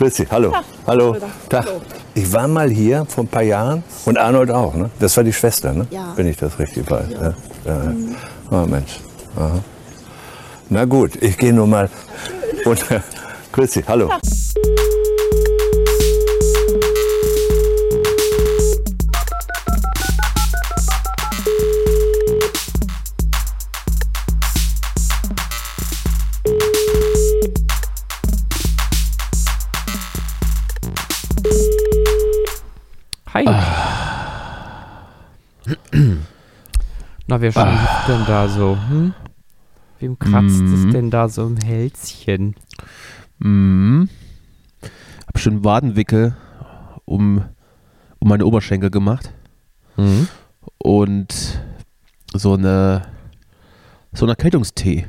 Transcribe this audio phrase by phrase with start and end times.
[0.00, 0.54] Grüß hallo.
[0.86, 1.14] hallo.
[1.50, 1.66] Tag.
[2.14, 4.88] Ich war mal hier vor ein paar Jahren und Arnold auch, ne?
[4.98, 5.86] Das war die Schwester, ne?
[5.90, 6.14] Ja.
[6.16, 7.10] Wenn ich das richtig weiß.
[7.10, 7.34] Ja.
[7.66, 7.92] Ja.
[8.50, 8.98] Oh Mensch.
[9.36, 9.58] Aha.
[10.70, 11.90] Na gut, ich gehe nur mal.
[12.64, 12.82] Und,
[13.52, 14.08] grüß hallo.
[33.34, 33.44] Hi.
[37.26, 38.76] Na, wer schläft denn da so?
[38.88, 39.14] Hm?
[40.00, 40.74] Wem kratzt Mhm.
[40.74, 42.56] es denn da so im Hälschen?
[43.38, 44.08] Mhm.
[45.26, 46.34] Hab schon Wadenwickel
[47.04, 47.44] um,
[48.18, 49.32] um meine Oberschenkel gemacht
[49.96, 50.26] Mhm.
[50.78, 51.60] und
[52.34, 53.02] so eine
[54.12, 55.06] so ein Erkältungstee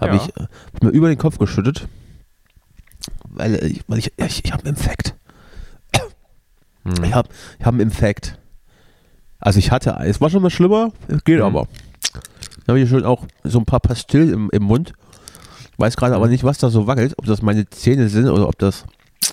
[0.00, 0.22] habe Ja.
[0.24, 0.46] ich äh,
[0.82, 1.86] mir über den Kopf geschüttet,
[3.28, 5.14] weil äh, ich, weil ich, ich, ich habe einen Infekt.
[6.84, 7.04] Mhm.
[7.04, 7.28] Ich habe
[7.58, 8.38] ich hab einen Infekt.
[9.38, 11.44] Also ich hatte, es war schon mal schlimmer, es geht Mhm.
[11.44, 11.66] aber.
[12.66, 14.92] Dann habe ich schon auch so ein paar Pastillen im, im Mund.
[15.78, 18.58] Weiß gerade aber nicht, was da so wackelt, ob das meine Zähne sind oder ob
[18.58, 18.84] das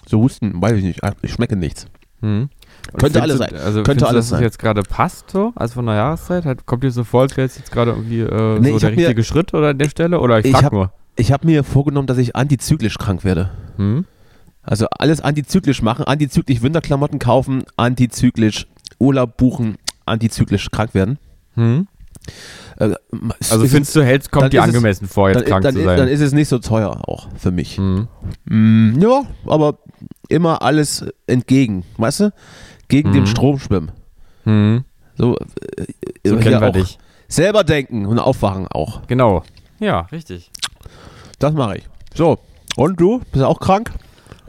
[0.07, 1.03] so Husten, weiß ich nicht.
[1.03, 1.85] Ah, Ich schmecke nichts.
[2.21, 2.49] Mhm.
[2.91, 3.55] Und Könnte alles du- sein.
[3.55, 4.39] Also Könnte findest du, alles dass sein.
[4.39, 6.45] es jetzt gerade passt so, also von der Jahreszeit?
[6.45, 8.95] Halt, kommt dir so vor, wäre es jetzt gerade irgendwie äh, Nee, so der hab
[8.95, 10.19] mir- richtige Schritt oder an der Stelle?
[10.19, 10.91] Oder ich Ich frag hab- nur.
[11.17, 13.51] Ich habe mir vorgenommen, dass ich antizyklisch krank werde.
[13.75, 14.05] Hm?
[14.61, 18.67] Also alles antizyklisch machen, antizyklisch Winterklamotten kaufen, antizyklisch
[18.99, 21.17] Urlaub buchen, antizyklisch krank werden.
[21.55, 21.87] Hm?
[22.77, 22.93] Äh,
[23.49, 25.79] Also findest du, hältst, kommt dir ist es- angemessen vor, jetzt dann, krank dann, zu
[25.79, 25.97] ist- sein?
[25.97, 27.77] dann ist es nicht so teuer auch für mich.
[27.77, 28.07] hm.
[28.45, 29.79] Mm, ja, aber
[30.27, 32.33] immer alles entgegen, weißt du?
[32.87, 33.27] Gegen den Mhm.
[33.27, 33.91] Strom schwimmen.
[34.43, 34.83] Hm.
[35.17, 35.85] So, äh,
[36.25, 36.97] So kennen wir dich.
[37.27, 39.05] Selber denken und aufwachen auch.
[39.07, 39.43] Genau.
[39.79, 40.51] Ja, richtig.
[41.39, 41.89] Das mache ich.
[42.15, 42.39] So,
[42.75, 43.19] und du?
[43.31, 43.91] Bist du auch krank?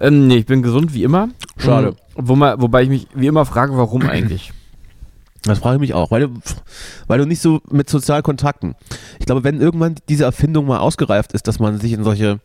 [0.01, 1.29] Ähm, nee, ich bin gesund wie immer.
[1.59, 1.93] Schade.
[1.93, 1.97] Mhm.
[2.17, 4.53] Wo man, wobei ich mich wie immer frage, warum eigentlich?
[5.43, 6.34] Das frage ich mich auch, weil du,
[7.06, 8.75] weil du nicht so mit sozialen Kontakten.
[9.19, 12.41] Ich glaube, wenn irgendwann diese Erfindung mal ausgereift ist, dass man sich in solche,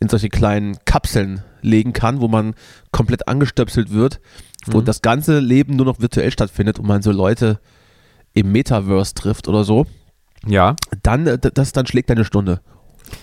[0.00, 2.54] in solche kleinen Kapseln legen kann, wo man
[2.90, 4.20] komplett angestöpselt wird,
[4.66, 4.84] wo Mhm.
[4.86, 7.58] das ganze Leben nur noch virtuell stattfindet und man so Leute
[8.32, 9.84] im Metaverse trifft oder so,
[10.46, 10.74] Ja.
[11.02, 12.60] dann, äh, das, dann schlägt deine Stunde.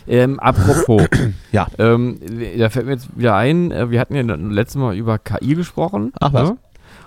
[0.07, 1.03] Ähm, apropos.
[1.51, 1.68] Ja.
[1.78, 2.19] Ähm,
[2.57, 6.12] da fällt mir jetzt wieder ein, äh, wir hatten ja letztes Mal über KI gesprochen.
[6.19, 6.50] Ach was.
[6.50, 6.57] Ne?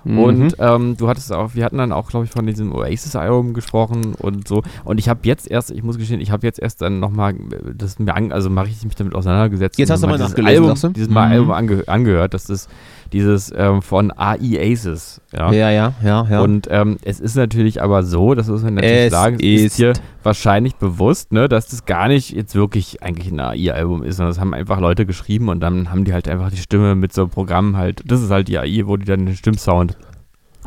[0.04, 0.18] Mhm.
[0.18, 4.14] Und ähm, du hattest auch, wir hatten dann auch, glaube ich, von diesem Oasis-Album gesprochen
[4.14, 4.62] und so.
[4.84, 7.34] Und ich habe jetzt erst, ich muss gestehen, ich habe jetzt erst dann nochmal,
[7.76, 9.78] das mir an, also mal richtig mich damit auseinandergesetzt.
[9.78, 10.92] Jetzt hast du mal nachgelesen, Album?
[10.94, 11.32] Dieses mal Mhm.
[11.32, 12.70] Album ange angehört, das ist
[13.12, 15.20] dieses ähm, von AI Aces.
[15.32, 15.52] Ja.
[15.52, 16.40] ja, ja, ja, ja.
[16.40, 19.62] Und ähm, es ist natürlich aber so, das muss man natürlich Es sagen, es ist
[19.64, 24.16] ist- hier wahrscheinlich bewusst, ne, dass das gar nicht jetzt wirklich eigentlich ein AI-Album ist,
[24.16, 27.12] sondern das haben einfach Leute geschrieben und dann haben die halt einfach die Stimme mit
[27.12, 29.98] so Programmen halt, das ist halt die AI, wo die dann den Stimmsound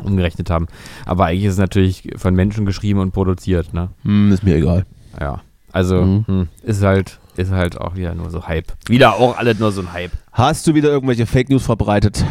[0.02, 0.68] umgerechnet haben.
[1.06, 3.88] Aber eigentlich ist es natürlich von Menschen geschrieben und produziert, ne?
[4.04, 4.84] Hm, ist mir egal.
[5.20, 5.40] Ja.
[5.72, 6.24] Also Mhm.
[6.26, 8.66] hm, ist halt ist halt auch wieder nur so Hype.
[8.88, 10.12] Wieder auch alles nur so ein Hype.
[10.32, 12.24] Hast du wieder irgendwelche Fake News verbreitet?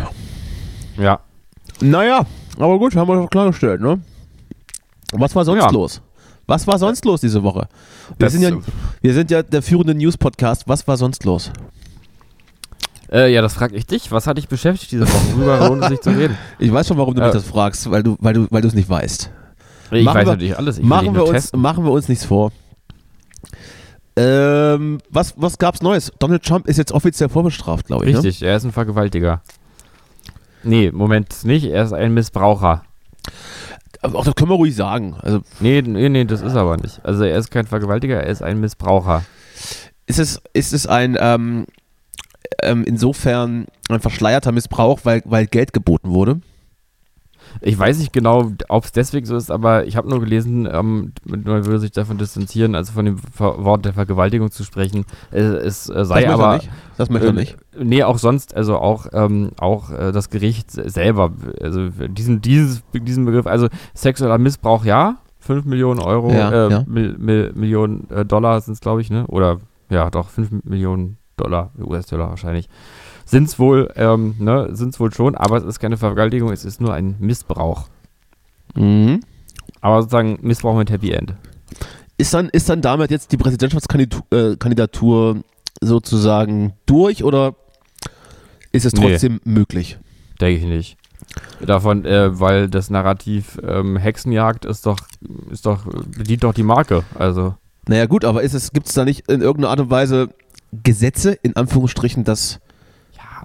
[0.98, 1.20] Ja.
[1.82, 2.26] Naja,
[2.58, 4.00] aber gut, haben wir doch klargestellt, ne?
[5.14, 5.70] Was war sonst Ja.
[5.72, 6.02] los?
[6.48, 7.68] Was war sonst los diese Woche?
[8.18, 8.52] Wir, sind, ja,
[9.02, 10.64] wir sind ja der führende News-Podcast.
[10.68, 11.52] Was war sonst los?
[13.12, 14.12] Äh, ja, das frage ich dich.
[14.12, 15.36] Was hat dich beschäftigt diese Woche?
[15.38, 16.38] Worüber lohnt es sich zu reden?
[16.60, 17.26] Ich weiß schon, warum du Äh.
[17.26, 19.30] mich das fragst, weil du, weil du, weil du es nicht weißt.
[19.92, 20.78] Ich Machen weiß wir- natürlich alles.
[20.78, 21.60] Ich Machen wir, uns, testen.
[21.62, 22.52] machen wir uns nichts vor.
[24.18, 26.12] Ähm, was, was gab's Neues?
[26.20, 28.14] Donald Trump ist jetzt offiziell vorbestraft, glaube ich.
[28.16, 28.24] Ne?
[28.24, 29.42] Richtig, er ist ein Vergewaltiger.
[30.64, 32.84] Nee, Moment nicht, er ist ein Missbraucher.
[34.02, 35.16] Auch das können wir ruhig sagen.
[35.22, 37.00] Also Nee, nee, nee, das ist er aber nicht.
[37.04, 39.24] Also er ist kein Vergewaltiger, er ist ein Missbraucher.
[40.08, 41.66] ist es, ist es ein ähm,
[42.62, 46.42] ähm, insofern ein verschleierter Missbrauch, weil, weil Geld geboten wurde?
[47.60, 51.12] Ich weiß nicht genau, ob es deswegen so ist, aber ich habe nur gelesen, ähm,
[51.26, 55.06] man würde sich davon distanzieren, also von dem Ver Wort der Vergewaltigung zu sprechen.
[55.32, 56.54] Es, es äh, Das sei möchte er aber.
[56.56, 56.70] nicht.
[56.98, 57.58] Das möchte er äh, nicht.
[57.78, 61.32] Nee, auch sonst, also auch, ähm, auch äh, das Gericht selber,
[61.62, 66.84] also diesen, dieses, diesen Begriff, also sexueller Missbrauch, ja, 5 Millionen Euro, Ja, äh, ja.
[66.88, 69.26] Mil Mil Millionen äh, Dollar sind es, glaube ich, ne?
[69.28, 69.58] Oder
[69.90, 72.70] ja, doch, 5 Millionen Dollar, US-Dollar wahrscheinlich.
[73.26, 76.66] Sind es wohl, ähm, ne, sind es wohl schon, aber es ist keine Vergewaltigung, es
[76.66, 77.88] ist nur ein Missbrauch.
[78.76, 79.22] Mhm.
[79.82, 81.34] Aber sozusagen Missbrauch mit Happy End.
[82.18, 85.42] Ist dann, ist dann damit jetzt die Präsidentschaftskandidatur äh,
[85.82, 87.56] sozusagen durch oder
[88.72, 89.10] ist es Nee.
[89.12, 89.98] trotzdem möglich?
[90.40, 90.98] Denke ich nicht.
[91.66, 95.00] Davon, äh, weil das Narrativ ähm, Hexenjagd ist doch,
[95.50, 97.04] ist doch, bedient doch die Marke.
[97.18, 97.56] Also.
[97.88, 100.30] Naja gut, aber es, gibt es da nicht in irgendeiner Art und Weise
[100.84, 102.60] Gesetze, in Anführungsstrichen, dass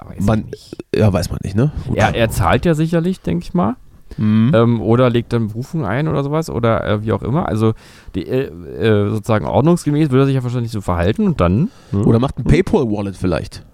[0.06, 0.76] Weiß man, ich nicht.
[0.94, 1.72] ja, weiß man nicht, ne?
[1.86, 1.96] Gut.
[1.96, 3.76] Er, er zahlt ja sicherlich, denke ich mal.
[4.18, 4.52] Mhm.
[4.54, 7.48] Ähm, oder legt dann Berufung ein oder sowas oder äh, wie auch immer.
[7.48, 7.74] Also
[8.14, 12.04] die, äh, äh, sozusagen ordnungsgemäß würde er sich ja wahrscheinlich so verhalten und dann ne?
[12.04, 13.66] Oder macht ein PayPal-Wallet vielleicht.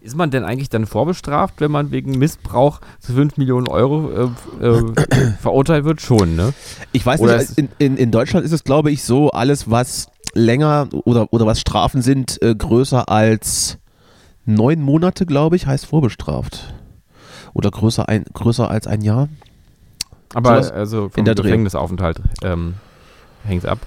[0.00, 4.66] ist man denn eigentlich dann vorbestraft, wenn man wegen Missbrauch zu 5 Millionen Euro äh,
[4.66, 4.92] äh,
[5.40, 6.02] verurteilt wird?
[6.02, 6.52] Schon, ne?
[6.92, 10.08] Ich weiß Oder nicht, in, in, in Deutschland ist es, glaube ich, so, alles, was
[10.34, 13.78] länger oder, oder was Strafen sind, größer als
[14.46, 16.74] neun Monate, glaube ich, heißt vorbestraft.
[17.52, 19.28] Oder größer, ein, größer als ein Jahr.
[20.34, 21.34] Aber Sowas also vom in der.
[21.34, 22.74] Gefängnisaufenthalt ähm,
[23.44, 23.78] hängt ab.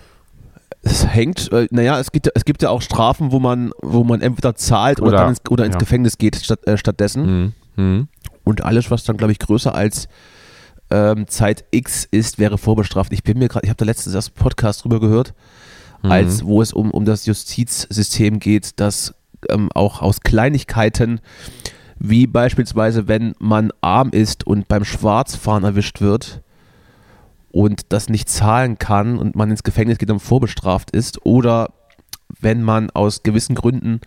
[0.84, 4.22] Es hängt, äh, naja, es gibt, es gibt ja auch Strafen, wo man, wo man
[4.22, 5.80] entweder zahlt oder, Oder- ins, oder ins ja.
[5.80, 7.54] Gefängnis geht statt, äh, stattdessen.
[7.76, 7.84] Mhm.
[7.84, 8.08] Mhm.
[8.46, 10.08] Und alles, was dann, glaube ich, größer als
[10.90, 13.12] ähm, Zeit X ist, wäre vorbestraft.
[13.12, 15.34] Ich bin mir gerade, ich habe da letztens das Podcast drüber gehört,
[16.04, 16.12] Mhm.
[16.12, 19.16] als wo es um, um das Justizsystem geht, das
[19.50, 21.20] ähm, auch aus Kleinigkeiten,
[22.00, 26.42] wie beispielsweise, wenn man arm ist und beim Schwarzfahren erwischt wird
[27.52, 31.72] und das nicht zahlen kann und man ins Gefängnis geht und vorbestraft ist, oder
[32.40, 34.02] wenn man aus gewissen Gründen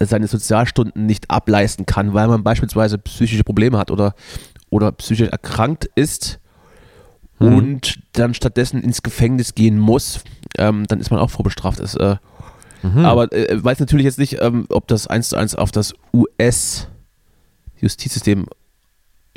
[0.00, 4.14] seine Sozialstunden nicht ableisten kann, weil man beispielsweise psychische Probleme hat oder,
[4.70, 6.38] oder psychisch erkrankt ist
[7.40, 7.54] Mhm.
[7.56, 10.20] und dann stattdessen ins Gefängnis gehen muss,
[10.56, 11.80] ähm, dann ist man auch vorbestraft.
[11.80, 12.16] Das, äh,
[12.84, 13.04] Mhm.
[13.04, 18.46] Aber äh, weiß natürlich jetzt nicht, ähm, ob das eins zu eins auf das US-Justizsystem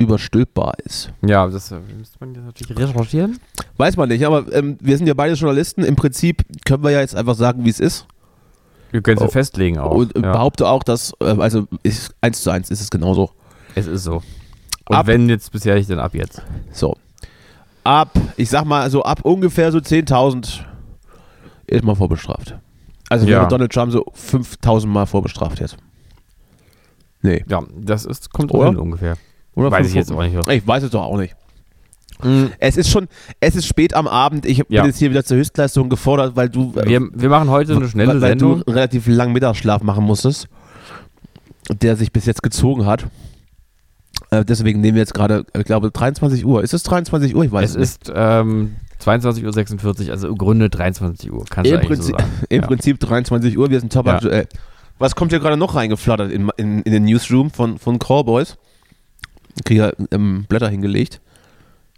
[0.00, 1.10] überstülpbar ist.
[1.26, 3.38] Ja, das äh, müsste man jetzt natürlich recherchieren.
[3.78, 5.82] Weiß man nicht, aber ähm, wir sind ja beide Journalisten.
[5.82, 8.06] Im Prinzip können wir ja jetzt einfach sagen, wie es ist.
[8.90, 9.26] Wir können es Oh.
[9.26, 9.90] ja festlegen auch.
[9.92, 10.32] Und äh, ja.
[10.32, 13.30] behaupte auch, dass, äh, also ist, eins zu eins ist es genauso.
[13.74, 14.22] Es ist so.
[14.88, 16.42] Und Ab- wenn jetzt bisher nicht, dann ab jetzt.
[16.72, 16.96] So.
[17.84, 20.60] Ab, ich sag mal, so ab ungefähr so 10.000
[21.66, 22.54] ist man vorbestraft.
[23.08, 23.38] Also Ja.
[23.40, 25.76] wäre Donald Trump so 5.000 Mal vorbestraft jetzt.
[27.22, 27.44] Nee.
[27.48, 28.68] Ja, das ist, kommt Oder?
[28.68, 29.16] hin ungefähr.
[29.54, 30.36] Oder Weiß ich jetzt auch nicht.
[30.48, 31.34] Ich weiß es doch auch nicht.
[32.58, 33.06] Es ist schon,
[33.40, 34.44] es ist spät am Abend.
[34.44, 34.84] Ich bin Ja.
[34.84, 38.08] jetzt hier wieder zur Höchstleistung gefordert, weil du, äh, Wir, wir machen heute eine schnelle
[38.14, 38.62] weil, weil Sendung.
[38.66, 40.48] du relativ langen Mittagsschlaf machen musstest,
[41.70, 43.06] der sich bis jetzt gezogen hat.
[44.30, 46.62] Äh, deswegen nehmen wir jetzt gerade, ich glaube, 23 Uhr.
[46.62, 47.44] Ist es 23 Uhr?
[47.44, 47.84] Ich weiß Es nicht.
[48.08, 51.44] ist ähm, 22.46 Uhr, also im Grunde 23 Uhr.
[51.48, 52.32] Kannst du Im, eigentlich Prinzip, so sagen.
[52.48, 52.66] Im ja.
[52.66, 54.14] Prinzip 23 Uhr, wir sind top Ja.
[54.14, 54.48] aktuell.
[54.98, 57.98] Was kommt hier gerade noch reingeflattert in, in, in den Newsroom von, von?
[59.56, 61.20] Ich kriege ja ähm, Blätter hingelegt.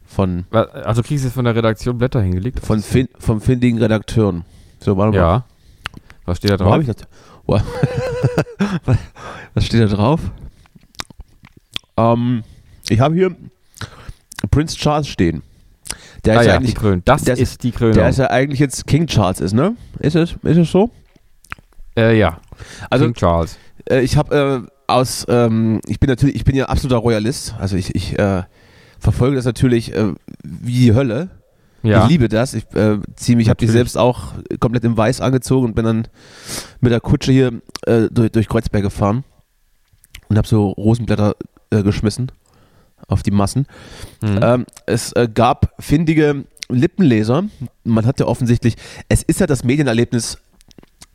[0.06, 2.60] Von, Also kriegst du jetzt von der Redaktion Blätter hingelegt?
[2.60, 4.44] von, fin, von findigen Redakteuren.
[4.80, 5.22] So, warte mal.
[5.22, 5.44] Ja.
[6.26, 6.72] Was steht da Wo drauf?
[6.74, 6.96] hab ich das?
[7.46, 7.60] Wo-
[9.54, 10.20] Was steht da drauf?
[11.96, 12.42] Ähm,
[12.88, 13.34] ich habe hier
[14.50, 15.42] Prince Charles stehen.
[16.24, 17.02] Der ah ist ja, ja die eigentlich, Krönung.
[17.04, 17.94] Das der ist- ist die Krönung.
[17.94, 19.74] der ist ja eigentlich jetzt King Charles ist, ne?
[20.00, 20.90] Ist es, ist es so?
[21.96, 22.40] äh, ja,
[22.90, 23.58] Also King Charles.
[23.90, 27.54] äh, ich habe äh, aus, ähm, ich bin natürlich, ich bin ja absoluter Royalist.
[27.58, 28.42] Also ich, ich äh,
[28.98, 30.12] verfolge das natürlich äh,
[30.42, 31.30] wie die Hölle.
[31.82, 32.04] Ja.
[32.04, 32.52] Ich liebe das.
[32.54, 35.84] Ich äh, ziehe mich, ich habe mich selbst auch komplett in Weiß angezogen und bin
[35.86, 36.08] dann
[36.80, 37.52] mit der Kutsche hier
[37.86, 39.24] äh, durch, durch Kreuzberg gefahren
[40.28, 41.34] und habe so Rosenblätter
[41.70, 42.32] geschmissen
[43.08, 43.66] auf die Massen.
[44.22, 44.40] Mhm.
[44.42, 47.44] Ähm, es äh, gab findige Lippenleser.
[47.84, 48.76] Man hat ja offensichtlich,
[49.08, 50.38] es ist ja das Medienerlebnis,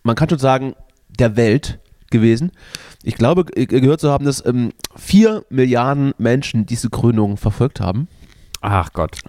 [0.03, 0.75] man kann schon sagen,
[1.17, 1.79] der Welt
[2.11, 2.51] gewesen.
[3.03, 8.07] Ich glaube, ge- gehört zu haben, dass ähm, vier Milliarden Menschen diese Krönung verfolgt haben.
[8.61, 9.19] Ach Gott.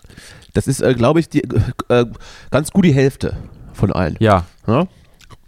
[0.55, 1.43] Das ist, äh, glaube ich, die,
[1.89, 2.07] äh,
[2.51, 3.37] ganz gut die Hälfte
[3.73, 4.17] von allen.
[4.19, 4.47] Ja.
[4.67, 4.87] Ja?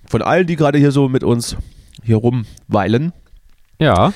[0.06, 1.56] Von allen, die gerade hier so mit uns
[2.02, 3.12] hier rumweilen.
[3.80, 4.12] Ja.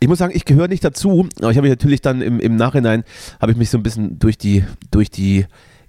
[0.00, 2.56] Ich muss sagen, ich gehöre nicht dazu, aber ich habe mich natürlich dann im, im
[2.56, 3.04] Nachhinein,
[3.40, 5.46] habe ich mich so ein bisschen durch die, durch die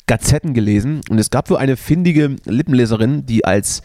[0.07, 3.81] Gazetten gelesen und es gab wohl eine findige Lippenleserin, die als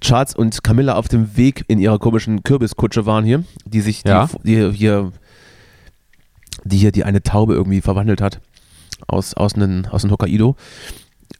[0.00, 4.28] Charles und Camilla auf dem Weg in ihrer komischen Kürbiskutsche waren hier, die sich Ja.
[4.44, 5.12] die, die hier
[6.64, 8.40] die hier die eine Taube irgendwie verwandelt hat
[9.06, 10.56] aus, aus einem aus einem Hokkaido.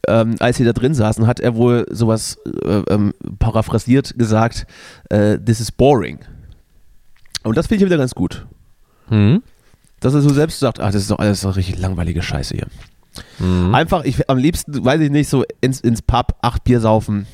[0.08, 4.66] Ähm, als sie da drin saßen, hat er wohl sowas äh, ähm, paraphrasiert gesagt,
[5.10, 6.18] äh, this is boring.
[7.42, 8.46] Und das finde ich wieder ganz gut.
[9.08, 9.42] Mhm.
[10.00, 12.66] Dass er so selbst sagt, ach, das ist doch alles so richtig langweilige Scheiße hier.
[13.38, 13.74] Mhm.
[13.74, 17.26] Einfach, ich am liebsten, weiß ich nicht, so ins, ins Pub, acht Bier saufen,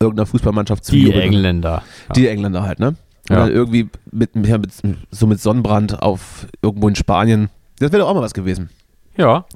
[0.00, 1.22] irgendeiner Fußballmannschaft zu Die jubeln.
[1.22, 1.82] Engländer.
[2.08, 2.12] Ja.
[2.14, 2.96] Die Engländer halt, ne?
[3.30, 3.36] Ja.
[3.36, 4.72] dann irgendwie mit, mit, mit,
[5.10, 7.48] so mit Sonnenbrand auf irgendwo in Spanien.
[7.78, 8.68] Das wäre doch auch mal was gewesen.
[9.16, 9.46] ja.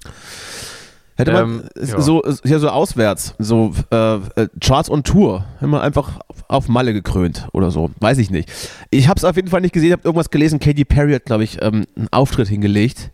[1.19, 2.01] Hätte Ähm, man ja.
[2.01, 7.49] so hier so auswärts, so äh, äh, Charts on Tour, immer einfach auf Malle gekrönt
[7.53, 8.51] oder so, weiß ich nicht.
[8.91, 10.61] Ich habe es auf jeden Fall nicht gesehen, habe irgendwas gelesen.
[10.61, 13.11] Katy Perry hat, glaube ich, ähm, einen Auftritt hingelegt,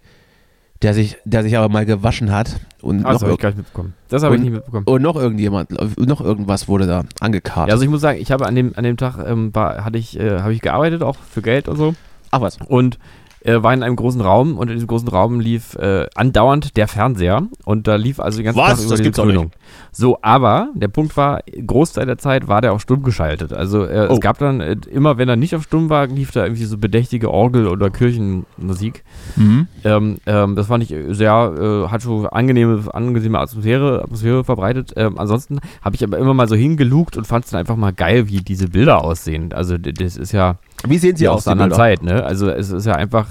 [0.82, 3.56] der sich, der sich aber mal gewaschen hat und, Also noch, habe ich gar nicht
[3.58, 3.94] mitbekommen.
[4.10, 4.84] Das habe ich nicht mitbekommen.
[4.86, 7.68] und noch irgendjemand, noch irgendwas wurde da angekarrt.
[7.68, 9.96] Ja, also ich muss sagen, ich habe an dem, an dem Tag ähm, war, hatte
[9.96, 11.94] ich, äh, habe ich gearbeitet, auch für Geld und so.
[12.30, 12.58] Ach was.
[12.68, 12.98] und
[13.44, 16.88] äh, war in einem großen Raum und in diesem großen Raum lief äh, andauernd der
[16.88, 18.70] Fernseher und da lief also den ganzen Was?
[18.78, 19.50] Tag über Das gibt's Krönung.
[19.92, 23.52] So, aber der Punkt war, Großteil der Zeit war der auch stumm geschaltet.
[23.52, 24.14] Also äh, Oh.
[24.14, 26.78] es gab dann äh, immer, wenn er nicht auf stumm war, lief da irgendwie so
[26.78, 29.04] bedächtige Orgel- oder Kirchenmusik.
[29.36, 29.68] Mhm.
[29.84, 34.92] Ähm, ähm, das fand ich sehr, äh, hat schon angenehme, angenehme Atmosphäre, Atmosphäre verbreitet.
[34.96, 37.92] Ähm, ansonsten habe ich aber immer mal so hingelugt und fand es dann einfach mal
[37.92, 39.52] geil, wie diese Bilder aussehen.
[39.52, 41.78] Also das ist ja Wie sehen sie ja, aus, aus einer anderen?
[41.78, 42.24] Zeit, ne?
[42.24, 43.28] Also es ist ja einfach,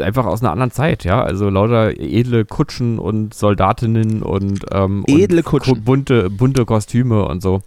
[0.00, 1.22] einfach aus einer anderen Zeit, ja.
[1.22, 5.82] Also lauter edle Kutschen und Soldatinnen und, ähm, Edle und Kutschen.
[5.84, 7.62] bunte, bunte Kostüme und so.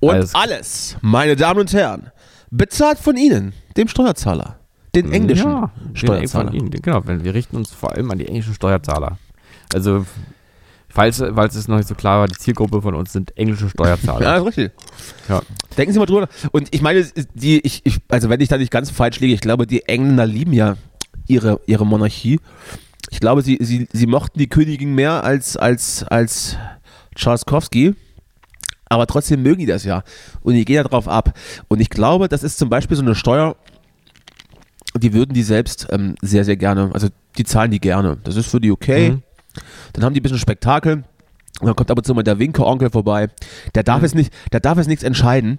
[0.00, 2.10] Und Alles- alles, meine Damen und Herren,
[2.50, 4.56] bezahlt von Ihnen, dem Steuerzahler,
[4.94, 6.50] den englischen ja, den Steuerzahler.
[6.50, 9.18] von Ihnen, genau, wenn wir richten uns vor allem an die englischen Steuerzahler.
[9.74, 10.06] Also
[10.94, 14.20] falls, falls es noch nicht so klar war, die Zielgruppe von uns sind englische Steuerzahler.
[14.24, 14.72] Ja, richtig.
[15.28, 15.42] Ja.
[15.76, 16.28] Denken Sie mal drüber.
[16.52, 19.40] Und ich meine, die, ich, ich, also wenn ich da nicht ganz falsch liege, ich
[19.40, 20.76] glaube, die Engländer lieben ja
[21.26, 22.38] ihre, ihre Monarchie.
[23.10, 26.56] Ich glaube, sie, sie, sie mochten die Königin mehr als, als, als
[27.44, 27.94] Kowski.
[28.86, 30.04] Aber trotzdem mögen die das ja.
[30.42, 31.36] Und die gehen da drauf ab.
[31.68, 33.56] Und ich glaube, das ist zum Beispiel so eine Steuer,
[34.96, 38.18] die würden die selbst ähm, sehr, sehr gerne, also die zahlen die gerne.
[38.22, 39.10] Das ist für die okay.
[39.10, 39.22] Mhm.
[39.94, 41.04] Dann haben die ein bisschen Spektakel.
[41.60, 43.28] Und dann kommt ab und zu mal der Winke-Onkel vorbei.
[43.74, 44.04] Der darf Mhm.
[44.04, 45.58] es nicht, der darf es nichts entscheiden.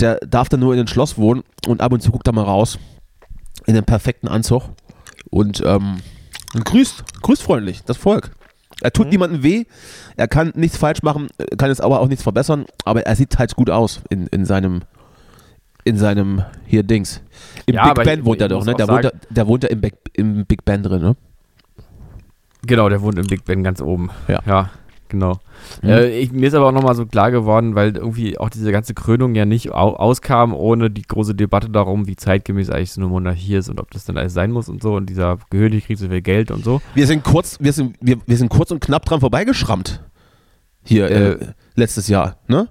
[0.00, 2.44] Der darf dann nur in den Schloss wohnen und ab und zu guckt er mal
[2.44, 2.78] raus.
[3.66, 4.62] In einem perfekten Anzug.
[5.30, 5.98] Und, ähm,
[6.54, 8.30] und grüßt, grüßt freundlich, das Volk.
[8.80, 8.92] Er Mhm.
[8.94, 9.64] tut niemandem weh,
[10.16, 13.54] er kann nichts falsch machen, kann es aber auch nichts verbessern, aber er sieht halt
[13.54, 14.82] gut aus in, in seinem,
[15.84, 17.20] in seinem, hier Dings.
[17.66, 18.74] Im Ja, Big Ben wohnt er doch, ne?
[18.74, 21.16] Der wohnt, da, sagen- der wohnt da im Big, im Big Ben drin, ne?
[22.66, 24.10] Genau, der wohnt im Big Ben ganz oben.
[24.28, 24.40] Ja.
[24.46, 24.70] Ja,
[25.08, 25.38] genau.
[25.82, 25.88] Mhm.
[25.88, 28.94] Äh, ich, mir ist aber auch nochmal so klar geworden, weil irgendwie auch diese ganze
[28.94, 33.08] Krönung ja nicht au auskam, ohne die große Debatte darum, wie zeitgemäß eigentlich so eine
[33.08, 34.94] Monarchie ist und ob das dann alles sein muss und so.
[34.94, 36.80] Und dieser König kriegt so viel Geld und so.
[36.94, 40.02] Wir sind kurz, wir sind, wir, wir sind kurz und knapp dran vorbeigeschrammt.
[40.84, 41.38] Hier, äh, Äh,
[41.76, 42.68] letztes Jahr, ne?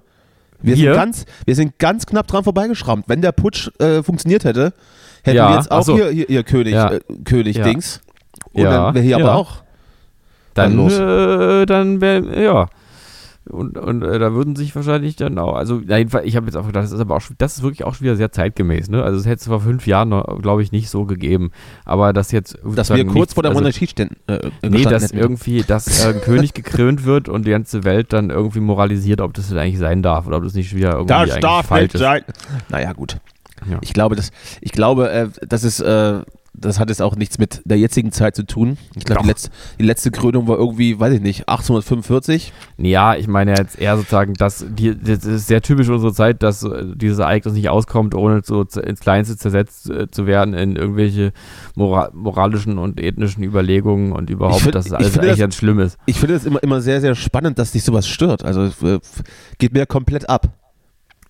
[0.62, 3.04] Wir sind, ganz, wir sind ganz knapp dran vorbeigeschrammt.
[3.06, 4.72] Wenn der Putsch äh, funktioniert hätte,
[5.22, 5.94] hätten Ja, wir jetzt auch so.
[5.94, 6.90] hier, hier, hier König, Ja.
[6.92, 7.64] äh, König Ja.
[7.64, 8.00] Dings.
[8.52, 9.63] Und dann wäre hier aber auch.
[10.54, 10.98] Dann, Dann los.
[10.98, 12.66] äh, dann wäre, ja.
[13.46, 16.64] Und, und äh, da würden sich wahrscheinlich dann auch, also jedenfalls, ich habe jetzt auch
[16.66, 19.02] gedacht, das ist aber auch, schon- das ist wirklich auch schon wieder sehr zeitgemäß, ne?
[19.02, 20.08] Also es hätte es vor fünf Jahren,
[20.40, 21.50] glaube ich, nicht so gegeben.
[21.84, 22.56] Aber das jetzt.
[22.74, 24.10] Dass wir kurz nichts- vor der also, Monarchie stehen.
[24.28, 25.18] Äh, Nee, dass hätten.
[25.18, 29.34] irgendwie, dass äh, ein König gekrönt wird und die ganze Welt dann irgendwie moralisiert, ob
[29.34, 31.82] das denn eigentlich sein darf oder ob das nicht wieder irgendwie Das eigentlich darf falsch
[31.82, 32.00] nicht ist.
[32.00, 32.22] sein.
[32.70, 33.18] Naja, gut.
[33.70, 33.76] Ja.
[33.82, 34.30] Ich glaube, das,
[34.62, 36.20] ich glaube, äh, das ist, äh,
[36.64, 38.76] das hat jetzt auch nichts mit der jetzigen Zeit zu tun.
[38.96, 39.28] Ich glaube, die Doch.
[39.28, 42.52] letzte, die letzte Krönung war irgendwie, weiß ich nicht, 1845.
[42.78, 46.62] Ja, ich meine jetzt eher sozusagen, dass die, das ist sehr typisch unsere Zeit, dass
[46.62, 51.32] äh, dieses Ereignis nicht auskommt, ohne so ins Kleinste zersetzt äh, zu werden in irgendwelche
[51.74, 55.78] mora moralischen und ethnischen Überlegungen und überhaupt, find- dass es alles eigentlich das- ganz schlimm
[55.78, 55.98] ist.
[56.06, 58.44] Ich finde es immer, immer sehr, sehr spannend, dass dich sowas stört.
[58.44, 58.98] Also es, äh,
[59.58, 60.48] geht mir komplett ab.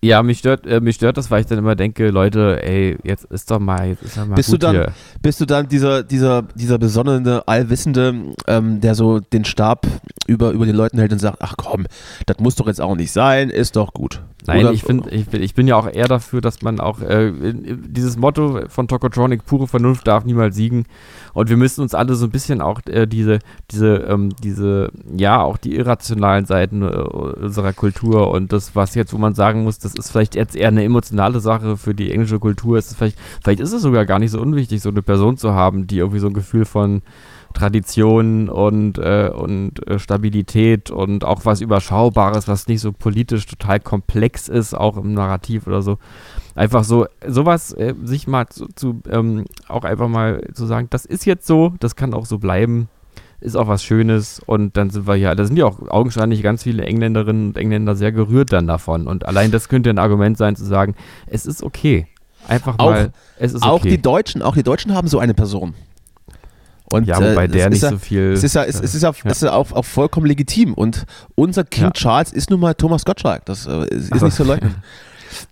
[0.05, 3.25] Ja, mich stört, äh, mich stört das, weil ich dann immer denke, Leute, ey, jetzt
[3.25, 4.91] ist doch mal, jetzt ist doch mal Bist gut du dann- hier.
[5.21, 8.13] Bist du dann dieser, dieser, dieser besonnene, allwissende,
[8.47, 9.87] ähm, der so den Stab
[10.27, 11.87] über, über den Leuten hält und sagt, ach komm,
[12.27, 14.21] das muss doch jetzt auch nicht sein, ist doch gut.
[14.47, 17.01] Nein, Oder- ich, find, ich, bin, ich bin ja auch eher dafür, dass man auch
[17.01, 20.85] äh, dieses Motto von Tokotronic, pure Vernunft darf niemals siegen.
[21.33, 23.39] Und wir müssen uns alle so ein bisschen auch äh, diese,
[23.71, 29.13] diese, ähm, diese, ja, auch die irrationalen Seiten äh, unserer Kultur und das, was jetzt,
[29.13, 32.39] wo man sagen muss, das ist vielleicht jetzt eher eine emotionale Sache für die englische
[32.39, 32.77] Kultur.
[32.77, 35.53] Es ist vielleicht, vielleicht ist es sogar gar nicht so unwichtig, so eine Person zu
[35.53, 37.01] haben, die irgendwie so ein Gefühl von
[37.55, 43.79] Tradition und, äh, und äh, Stabilität und auch was Überschaubares, was nicht so politisch total
[43.79, 45.97] komplex ist, auch im Narrativ oder so.
[46.53, 51.05] Einfach so, sowas äh, sich mal zu, zu ähm, auch einfach mal zu sagen, das
[51.05, 52.89] ist jetzt so, das kann auch so bleiben,
[53.39, 56.63] ist auch was Schönes und dann sind wir ja, da sind ja auch augenscheinlich ganz
[56.63, 60.55] viele Engländerinnen und Engländer sehr gerührt dann davon und allein das könnte ein Argument sein
[60.55, 60.95] zu sagen,
[61.27, 62.07] es ist okay.
[62.47, 63.89] Einfach Auch- mal, es ist Auch okay.
[63.89, 65.73] die Deutschen, auch die Deutschen haben so eine Person.
[66.91, 68.31] Und, ja, wobei äh, der nicht ja, so viel.
[68.33, 69.15] Es ist ja, es, es ist ja, Ja.
[69.31, 70.73] es ist ja auch, auch vollkommen legitim.
[70.73, 71.91] Und unser King.
[71.93, 73.45] Charles ist nun mal Thomas Gottschalk.
[73.45, 74.75] Das äh, ist, Also, nicht zu leugnen.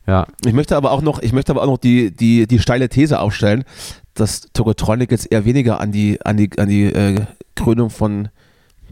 [0.07, 2.87] ja, Ich möchte aber auch noch, ich möchte aber auch noch die, die, die steile
[2.89, 3.63] These aufstellen,
[4.13, 7.21] dass Tokotronic jetzt eher weniger an die, an die, an die äh,
[7.55, 8.29] Krönung von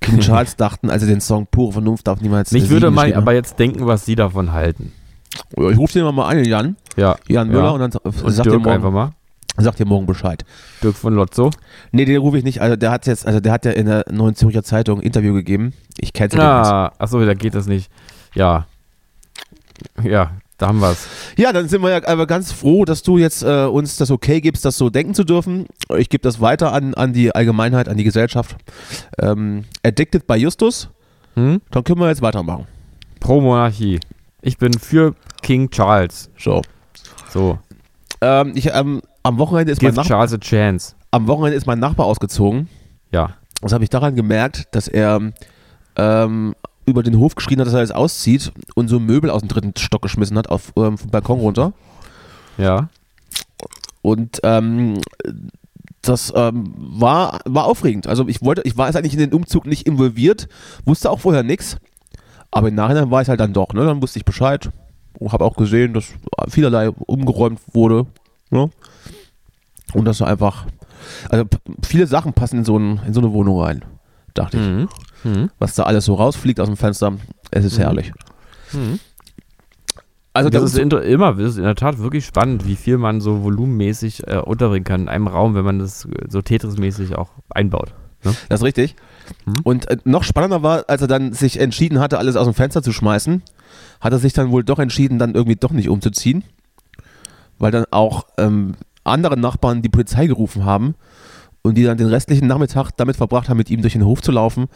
[0.02, 3.14] King Charles dachten, als sie den Song Pure Vernunft darf niemals Mich äh, würde mal
[3.14, 4.92] aber jetzt denken, was Sie davon halten.
[5.56, 6.76] Ich rufe den mal an, Jan.
[6.98, 7.16] Ja.
[7.28, 7.54] Jan Ja.
[7.54, 9.12] Müller und dann Und sagt ihr Dirk einfach morgen, mal.
[9.58, 10.46] Sagt ihr morgen Bescheid.
[10.82, 11.52] Dirk von Lotzo.
[11.92, 12.62] Nee, den rufe ich nicht.
[12.62, 15.34] Also der hat jetzt, also der hat ja in der Neuen Zürcher Zeitung ein Interview
[15.34, 15.74] gegeben.
[15.98, 16.40] Ich kenne nicht.
[16.42, 17.92] Ah, achso, da geht das nicht.
[18.34, 18.68] Ja.
[20.04, 21.08] Ja, Da haben wir es.
[21.38, 24.42] Ja, dann sind wir ja aber ganz froh, dass du jetzt äh, uns das okay
[24.42, 25.66] gibst, das so denken zu dürfen.
[25.98, 28.56] Ich gebe das weiter an, an die Allgemeinheit, an die Gesellschaft.
[29.20, 30.90] Ähm, Addicted by Justus.
[31.36, 31.62] Hm?
[31.72, 32.68] Dann können wir jetzt weitermachen.
[33.20, 34.00] Pro Monarchie.
[34.42, 36.30] Ich bin für King Charles.
[36.38, 36.62] So.
[37.30, 37.58] So.
[38.22, 40.96] Ähm, ich, ähm, am, Wochenende ist mein Give Nach Charles a chance.
[41.12, 42.68] am Wochenende ist mein Nachbar ausgezogen.
[43.12, 43.36] Ja.
[43.62, 45.32] Das habe ich daran gemerkt, dass er
[45.96, 49.50] ähm, über den Hof geschrien hat, dass er jetzt auszieht und so Möbel aus dem
[49.50, 51.74] dritten Stock geschmissen hat, auf ähm, vom Balkon runter.
[52.58, 52.90] Ja.
[54.02, 55.00] Und ähm,
[56.02, 58.08] das ähm, war, war aufregend.
[58.08, 60.48] Also ich wollte, ich war jetzt eigentlich in den Umzug nicht involviert,
[60.86, 61.78] wusste auch vorher nichts.
[62.50, 63.86] Aber im Nachhinein war es halt dann doch, ne?
[63.86, 64.72] Dann wusste ich Bescheid.
[65.20, 66.06] Und habe auch gesehen, dass
[66.50, 68.08] vielerlei umgeräumt wurde.
[68.50, 68.70] Ne?
[69.94, 70.66] Und dass so einfach.
[71.30, 71.46] Also
[71.84, 73.84] viele Sachen passen in so, ein, in so eine Wohnung rein.
[74.34, 74.64] Dachte ich.
[74.64, 74.88] Mhm.
[75.24, 75.50] Mhm.
[75.60, 77.14] Was da alles so rausfliegt aus dem Fenster.
[77.50, 77.82] Es ist Mhm.
[77.82, 78.12] herrlich.
[78.74, 79.00] Mhm.
[80.34, 83.44] Also das ist immer, das ist in der Tat wirklich spannend, wie viel man so
[83.44, 87.94] volumenmäßig äh, unterbringen kann in einem Raum, wenn man das äh, so Tetris-mäßig auch einbaut.
[88.24, 88.96] Das ist richtig.
[89.46, 89.56] Mhm.
[89.64, 92.82] Und äh, noch spannender war, als er dann sich entschieden hatte, alles aus dem Fenster
[92.82, 93.42] zu schmeißen,
[94.00, 96.44] hat er sich dann wohl doch entschieden, dann irgendwie doch nicht umzuziehen,
[97.60, 100.96] weil dann auch ähm, andere Nachbarn die Polizei gerufen haben
[101.62, 104.32] und die dann den restlichen Nachmittag damit verbracht haben, mit ihm durch den Hof zu
[104.32, 104.68] laufen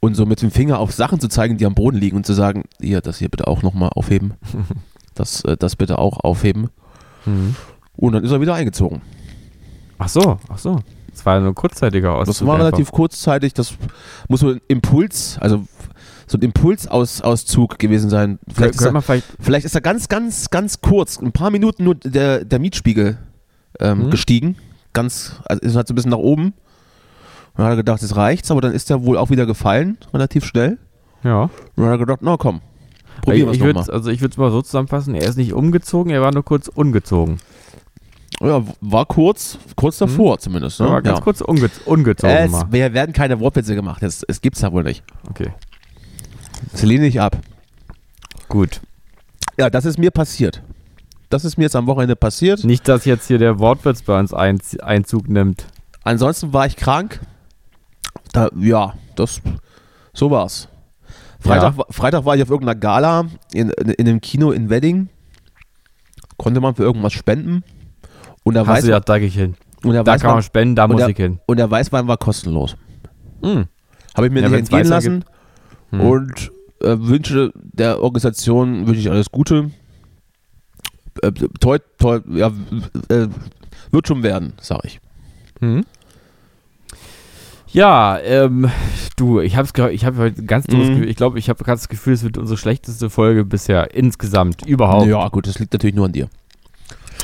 [0.00, 2.32] und so mit dem Finger auf Sachen zu zeigen, die am Boden liegen und zu
[2.32, 4.34] sagen, hier, das hier bitte auch nochmal aufheben,
[5.14, 6.70] das, äh, das bitte auch aufheben.
[7.26, 7.54] Mhm.
[7.96, 9.02] Und dann ist er wieder eingezogen.
[9.98, 10.80] Ach so, ach so.
[11.10, 12.34] Das war nur kurzzeitiger Auszug.
[12.34, 12.66] Das war einfach.
[12.66, 13.74] relativ kurzzeitig, das
[14.28, 15.66] muss so ein Impuls, also
[16.26, 18.38] so ein Impulsauszug gewesen sein.
[18.48, 21.84] Vielleicht Vielleicht ist, er, vielleicht, vielleicht ist er ganz, ganz, ganz kurz, ein paar Minuten
[21.84, 23.18] nur der, der Mietspiegel
[23.80, 24.10] ähm, Mhm.
[24.10, 24.56] gestiegen.
[24.92, 26.46] Ganz, also ist halt so ein bisschen nach oben.
[26.46, 26.54] Und
[27.58, 30.44] dann hat er gedacht, das reicht's, aber dann ist er wohl auch wieder gefallen, relativ
[30.44, 30.78] schnell.
[31.22, 31.42] ja.
[31.44, 32.60] Und dann hat er gedacht, na komm,
[33.22, 33.90] probieren wir ich es nochmal.
[33.90, 36.68] Also ich würde es mal so zusammenfassen, er ist nicht umgezogen, er war nur kurz
[36.68, 37.38] ungezogen.
[38.40, 40.80] Ja, war kurz, kurz davor zumindest.
[40.80, 40.88] Ne?
[40.88, 41.22] War ganz ja.
[41.24, 42.64] kurz unge ungezogen es, mal.
[42.70, 45.04] wir werden keine Wortwitze gemacht, es, es gibt's ja wohl nicht.
[45.30, 45.52] Okay,
[46.72, 47.36] Das lehne ich ab.
[48.48, 48.80] gut.
[49.58, 50.62] Ja, das ist mir passiert.
[51.32, 52.62] Das ist mir jetzt am Wochenende passiert.
[52.62, 55.64] Nicht, dass jetzt hier der Wortwitz bei uns Einz Einzug nimmt.
[56.04, 57.20] Ansonsten war ich krank.
[58.32, 59.40] Da, ja, das,
[60.12, 60.68] so war's.
[61.40, 61.84] Freitag, Ja.
[61.90, 65.08] Freitag war ich auf irgendeiner Gala in, in, in einem Kino in Wedding.
[66.36, 67.64] Konnte man für irgendwas spenden.
[68.44, 69.54] Und der, Hast Weiß, du ja, da gehe ich hin.
[69.84, 71.38] und der, Da kann man spenden, da muss der- ich hin.
[71.46, 72.76] und der Weißwein war kostenlos.
[73.42, 73.66] Hm.
[74.14, 75.24] Habe ich mir Ja, nicht entgehen lassen.
[75.90, 76.00] Hm.
[76.00, 79.70] Und äh, wünsche der Organisation wünsche ich alles Gute.
[81.22, 82.48] Äh, toi, toi, ja,
[83.08, 83.28] äh,
[83.90, 85.00] wird schon werden, sag ich.
[85.60, 85.84] Hm?
[87.68, 88.70] Ja, ähm,
[89.16, 90.92] du, ich habe ich hab heute ganz dummes Mhm.
[90.94, 94.66] Gefühl, ich glaube, ich habe gerade das Gefühl, es wird unsere schlechteste Folge bisher insgesamt
[94.66, 95.06] überhaupt.
[95.06, 96.28] Ja, gut, das liegt natürlich nur an dir.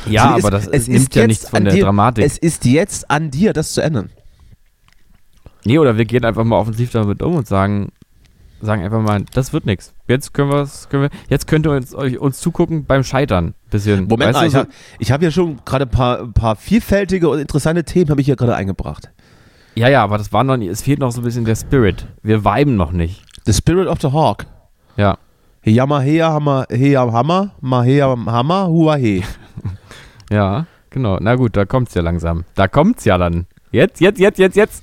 [0.09, 2.25] Ja, ist- aber das es nimmt ist ja nichts von der dir- Dramatik.
[2.25, 4.11] Es ist jetzt an dir, das zu ändern.
[5.65, 7.93] nee, oder wir gehen einfach mal offensiv damit um und sagen,
[8.63, 9.93] sagen einfach mal, das wird nichts.
[10.07, 10.51] Jetzt können,
[10.89, 13.53] können wir, jetzt könnt ihr uns, euch, uns zugucken beim Scheitern.
[13.71, 14.05] Bisschen.
[14.07, 17.39] Moment Weißt mal, du, ich habe hab ja schon gerade ein paar, paar vielfältige und
[17.39, 19.11] interessante Themen habe ich hier gerade eingebracht.
[19.75, 22.07] ja, ja, aber das war noch nicht, es fehlt noch so ein bisschen der Spirit.
[22.23, 23.23] Wir viben noch nicht.
[23.45, 24.47] The Spirit of the Hawk.
[24.97, 25.19] Ja.
[25.61, 29.23] Heyama hea hammer hea hammer ma hea hammer hua he.
[30.31, 31.19] Ja, genau.
[31.21, 32.45] Na gut, da kommt's ja langsam.
[32.55, 33.47] Da kommt's ja dann.
[33.71, 34.83] Jetzt, jetzt, jetzt, jetzt, jetzt.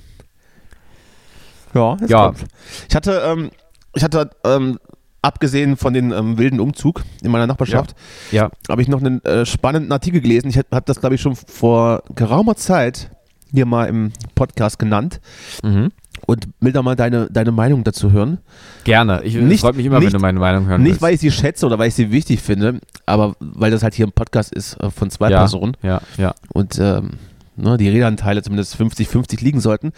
[1.74, 2.26] Ja, jetzt Ja.
[2.26, 2.44] kommt's.
[2.88, 3.50] Ich hatte, ähm,
[3.94, 4.78] ich hatte ähm,
[5.26, 7.94] abgesehen von den ähm, wilden Umzug in meiner Nachbarschaft,
[8.32, 8.50] Ja.
[8.68, 10.48] habe ich noch einen äh, spannenden Artikel gelesen.
[10.48, 13.10] Ich habe das, glaube ich, schon vor geraumer Zeit
[13.52, 15.20] hier mal im Podcast genannt
[15.62, 15.92] Mhm.
[16.26, 18.38] und will da mal deine, deine Meinung dazu hören.
[18.84, 19.22] Gerne.
[19.22, 21.02] Ich Nicht- freut mich immer, nicht- wenn du meine Meinung hören Nicht, willst.
[21.02, 24.06] weil ich sie schätze oder weil ich sie wichtig finde, aber weil das halt hier
[24.06, 26.34] ein Podcast ist äh, von zwei ja, Personen Ja, ja.
[26.52, 27.10] und ähm,
[27.56, 29.92] ne, die Redeanteile zumindest 50-50 liegen sollten.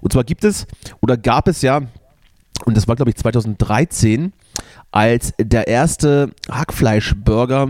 [0.00, 0.66] Und zwar gibt es
[1.00, 1.82] oder gab es ja,
[2.64, 4.32] und das war glaube ich 2013,
[4.90, 7.68] als der erste Hackfleischburger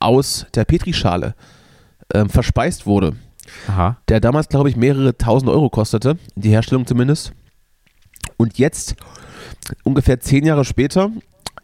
[0.00, 1.34] aus der Petrischale
[2.14, 3.16] ähm, verspeist wurde,
[3.68, 3.98] Aha.
[4.08, 7.32] der damals glaube ich mehrere tausend Euro kostete, die Herstellung zumindest.
[8.36, 8.94] Und jetzt,
[9.82, 11.10] ungefähr zehn Jahre später,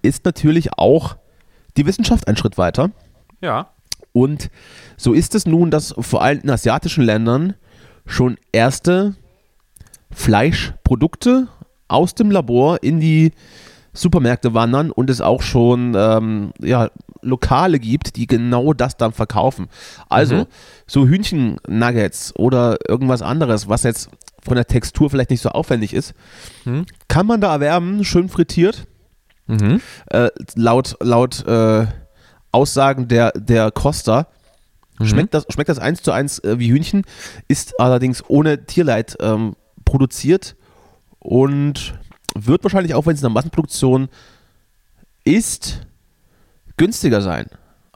[0.02, 1.16] ist natürlich auch
[1.76, 2.90] die Wissenschaft einen Schritt weiter.
[3.40, 3.70] Ja.
[4.12, 4.50] Und
[4.96, 7.54] so ist es nun, dass vor allem in asiatischen Ländern
[8.06, 9.16] schon erste
[10.10, 11.48] Fleischprodukte
[11.88, 13.32] aus dem Labor in die
[13.94, 16.90] Supermärkte wandern und es auch schon ähm, ja,
[17.22, 19.68] Lokale gibt, die genau das dann verkaufen.
[20.08, 20.46] Also Mhm.
[20.86, 24.10] so Hühnchen-Nuggets oder irgendwas anderes, was jetzt
[24.42, 26.12] von der Textur vielleicht nicht so aufwendig ist,
[26.64, 26.84] Mhm.
[27.08, 28.86] kann man da erwerben, schön frittiert
[29.46, 29.80] Mhm.
[30.10, 31.86] äh, laut laut äh,
[32.52, 34.28] Aussagen der, der Koster.
[35.02, 37.02] Schmeckt, das, schmeckt das eins zu eins äh, wie Hühnchen,
[37.48, 40.54] ist allerdings ohne Tierleid ähm, produziert
[41.18, 41.94] und
[42.34, 44.08] wird wahrscheinlich auch, wenn es in der Massenproduktion
[45.24, 45.80] ist,
[46.76, 47.46] günstiger sein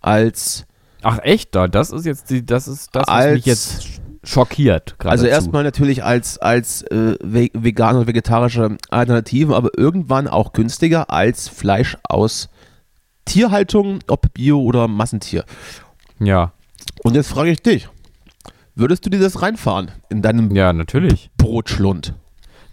[0.01, 0.65] als
[1.03, 3.87] Ach echt, da, das ist jetzt die, das ist das, was Als- mich jetzt
[4.25, 4.97] schockiert.
[4.99, 11.11] Also erstmal natürlich als, als äh, ve vegane oder vegetarische Alternativen, aber irgendwann auch günstiger
[11.11, 12.49] als Fleisch aus
[13.25, 15.45] Tierhaltung, ob Bio oder Massentier.
[16.19, 16.53] Ja,
[17.05, 17.89] Und jetzt frage ich dich,
[18.75, 21.31] würdest du dir das reinfahren in deinem ja, natürlich.
[21.39, 22.15] Brotschlund?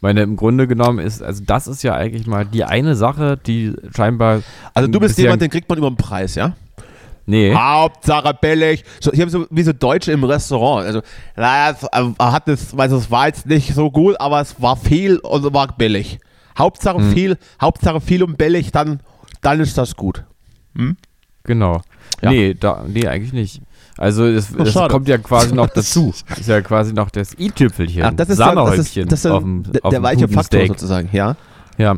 [0.06, 3.74] Meine, im Grunde genommen ist, also das ist ja eigentlich mal die eine Sache, die
[3.96, 4.44] scheinbar.
[4.76, 6.56] Also du bist jemand, den kriegt man über den Preis, ja?
[7.26, 7.56] Nee.
[7.56, 8.84] Hauptsache billig.
[9.00, 10.86] So, ich habe so wie so Deutsche im Restaurant.
[10.86, 11.02] Also,
[11.36, 14.78] naja, es, äh, hat es, also es war jetzt nicht so gut, aber es war
[14.78, 16.20] viel und war billig.
[16.56, 17.12] Hauptsache Hm.
[17.12, 19.00] viel, Hauptsache viel und billig, dann,
[19.42, 20.24] dann ist das gut.
[21.46, 21.82] Genau.
[22.22, 22.30] Ja.
[22.30, 23.60] Nee, da, nee, eigentlich nicht.
[23.98, 26.14] Also es, Oh, es kommt ja quasi noch dazu.
[26.38, 28.04] ist ja quasi noch das i-Tüpfelchen.
[28.04, 30.28] Ach, das ist, dann, das ist, Sahnehäubchen das ist auf dem, der, auf der weiche
[30.28, 30.68] Faktor Steak.
[30.68, 31.36] sozusagen, ja.
[31.78, 31.96] Ja.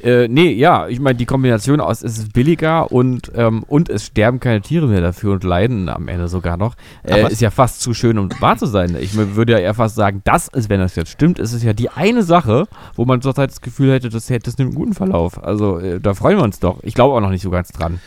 [0.00, 4.06] Äh, nee, ja, ich meine, die Kombination aus, es ist billiger und, ähm, und es
[4.06, 7.80] sterben keine Tiere mehr dafür und leiden am Ende sogar noch, äh, ist ja fast
[7.80, 8.96] zu schön, um wahr zu sein.
[9.00, 11.72] Ich würde ja eher fast sagen, das ist, wenn das jetzt stimmt, ist es ja
[11.72, 14.94] die eine Sache, wo man zurzeit das Gefühl hätte, das, hätte, das nimmt einen guten
[14.94, 15.42] Verlauf.
[15.42, 16.78] Also äh, da freuen wir uns doch.
[16.82, 17.98] Ich glaube auch noch nicht so ganz dran.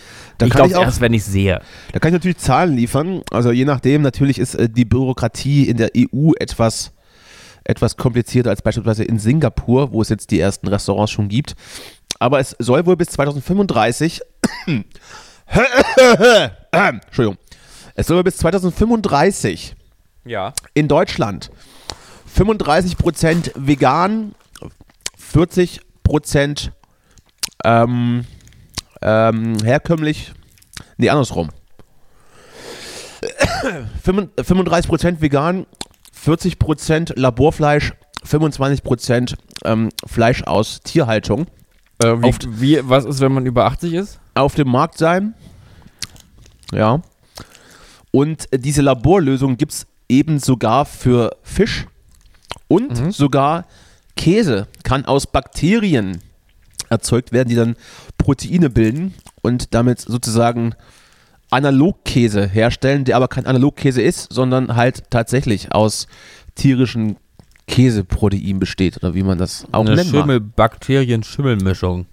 [0.41, 1.61] Da ich glaube erst, wenn ich sehe.
[1.91, 3.21] Da kann ich natürlich Zahlen liefern.
[3.31, 6.91] Also je nachdem, natürlich ist äh, die Bürokratie in der EU etwas,
[7.63, 11.55] etwas komplizierter als beispielsweise in Singapur, wo es jetzt die ersten Restaurants schon gibt.
[12.19, 14.21] Aber es soll wohl bis 2035
[16.71, 17.37] Entschuldigung.
[17.95, 19.75] Es soll wohl bis 2035
[20.25, 20.53] Ja.
[20.73, 21.51] in Deutschland
[22.37, 24.33] 35% vegan,
[25.33, 26.71] 40%
[27.65, 28.25] ähm,
[29.01, 30.31] ähm, herkömmlich,
[30.97, 31.49] nee, andersrum.
[34.03, 35.65] 35% vegan,
[36.25, 37.93] 40% Laborfleisch,
[38.27, 39.35] 25%
[39.65, 41.47] ähm, Fleisch aus Tierhaltung
[42.03, 44.19] Äh, wie, Auf- wie, was ist, wenn man über 80 ist?
[44.33, 45.33] auf dem Markt sein.
[46.71, 47.01] Ja.
[48.11, 51.85] Und diese Laborlösung gibt es eben sogar für Fisch
[52.67, 53.65] und sogar
[54.15, 56.21] Käse kann aus Bakterien
[56.91, 57.75] erzeugt werden, die dann
[58.17, 60.75] Proteine bilden und damit sozusagen
[61.49, 66.07] Analogkäse herstellen, der aber kein Analogkäse ist, sondern halt tatsächlich aus
[66.55, 67.17] tierischen
[67.67, 70.09] Käseprotein besteht oder wie man das auch Eine nennt.
[70.09, 72.05] Schimmel-Bakterien-Schimmelmischung.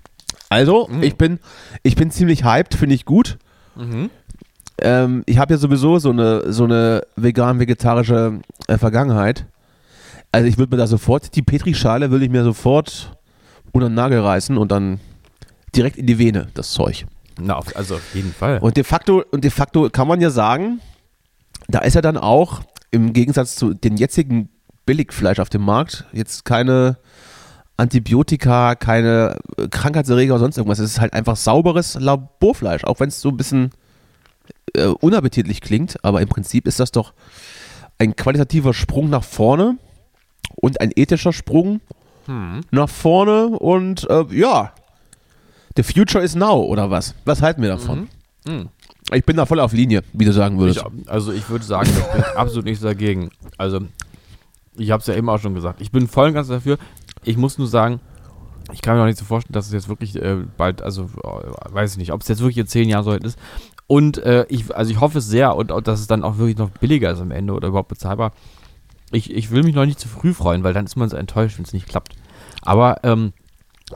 [0.49, 1.41] Also, ich, bin,
[1.83, 3.39] ich bin ziemlich hyped, finde ich gut.
[4.81, 9.47] Ähm, ich habe ja sowieso so eine, so eine vegan-vegetarische äh, Vergangenheit.
[10.31, 13.18] Also ich würde mir da sofort, die Petrischale würde ich mir sofort
[13.73, 15.01] unter den Nagel reißen und dann
[15.75, 17.07] direkt in die Vene, das Zeug.
[17.41, 18.59] Na, also auf jeden Fall.
[18.59, 20.81] Und de facto, und de facto kann man ja sagen,
[21.69, 24.49] da ist ja dann auch im Gegensatz zu dem jetzigen
[24.87, 26.97] Billigfleisch auf dem Markt jetzt keine
[27.77, 30.79] Antibiotika, keine äh, Krankheitserreger oder sonst irgendwas.
[30.79, 33.71] Es ist halt einfach sauberes Laborfleisch, auch wenn es so ein bisschen
[34.75, 37.13] äh, unappetitlich klingt, aber im Prinzip ist das doch
[37.99, 39.77] ein qualitativer Sprung nach vorne
[40.57, 41.81] und ein ethischer Sprung
[42.71, 44.73] nach vorne und äh, ja,
[45.77, 47.15] the future is now oder was?
[47.25, 48.09] Was halten wir davon?
[48.47, 48.69] Mhm.
[49.13, 50.85] Ich bin da voll auf Linie, wie du sagen würdest.
[51.01, 53.31] Ich, also ich würde sagen, ich bin absolut nichts dagegen.
[53.57, 53.81] Also
[54.77, 55.81] ich habe es ja eben auch schon gesagt.
[55.81, 56.79] Ich bin voll und ganz dafür.
[57.25, 58.01] Ich muss nur sagen,
[58.73, 61.75] ich kann mir auch nicht so vorstellen, dass es jetzt wirklich äh, bald, also äh,
[61.75, 63.39] weiß ich nicht, ob es jetzt wirklich in zehn Jahren so weit ist.
[63.87, 66.59] Und äh, ich, also ich hoffe es sehr und auch, dass es dann auch wirklich
[66.59, 68.33] noch billiger ist am Ende oder überhaupt bezahlbar.
[69.11, 71.59] Ich, ich will mich noch nicht zu früh freuen, weil dann ist man so enttäuscht,
[71.59, 72.15] wenn es nicht klappt.
[72.63, 73.33] Aber ähm,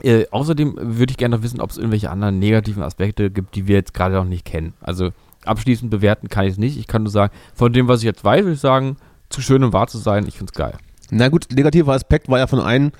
[0.01, 3.67] äh, außerdem würde ich gerne noch wissen, ob es irgendwelche anderen negativen Aspekte gibt, die
[3.67, 4.73] wir jetzt gerade noch nicht kennen.
[4.81, 5.11] Also
[5.45, 6.77] abschließend bewerten kann ich es nicht.
[6.77, 8.97] Ich kann nur sagen, von dem, was ich jetzt weiß, würde ich sagen,
[9.29, 10.77] zu schön, um wahr zu sein, ich finde es geil.
[11.11, 12.91] Na gut, negativer Aspekt war ja von einem,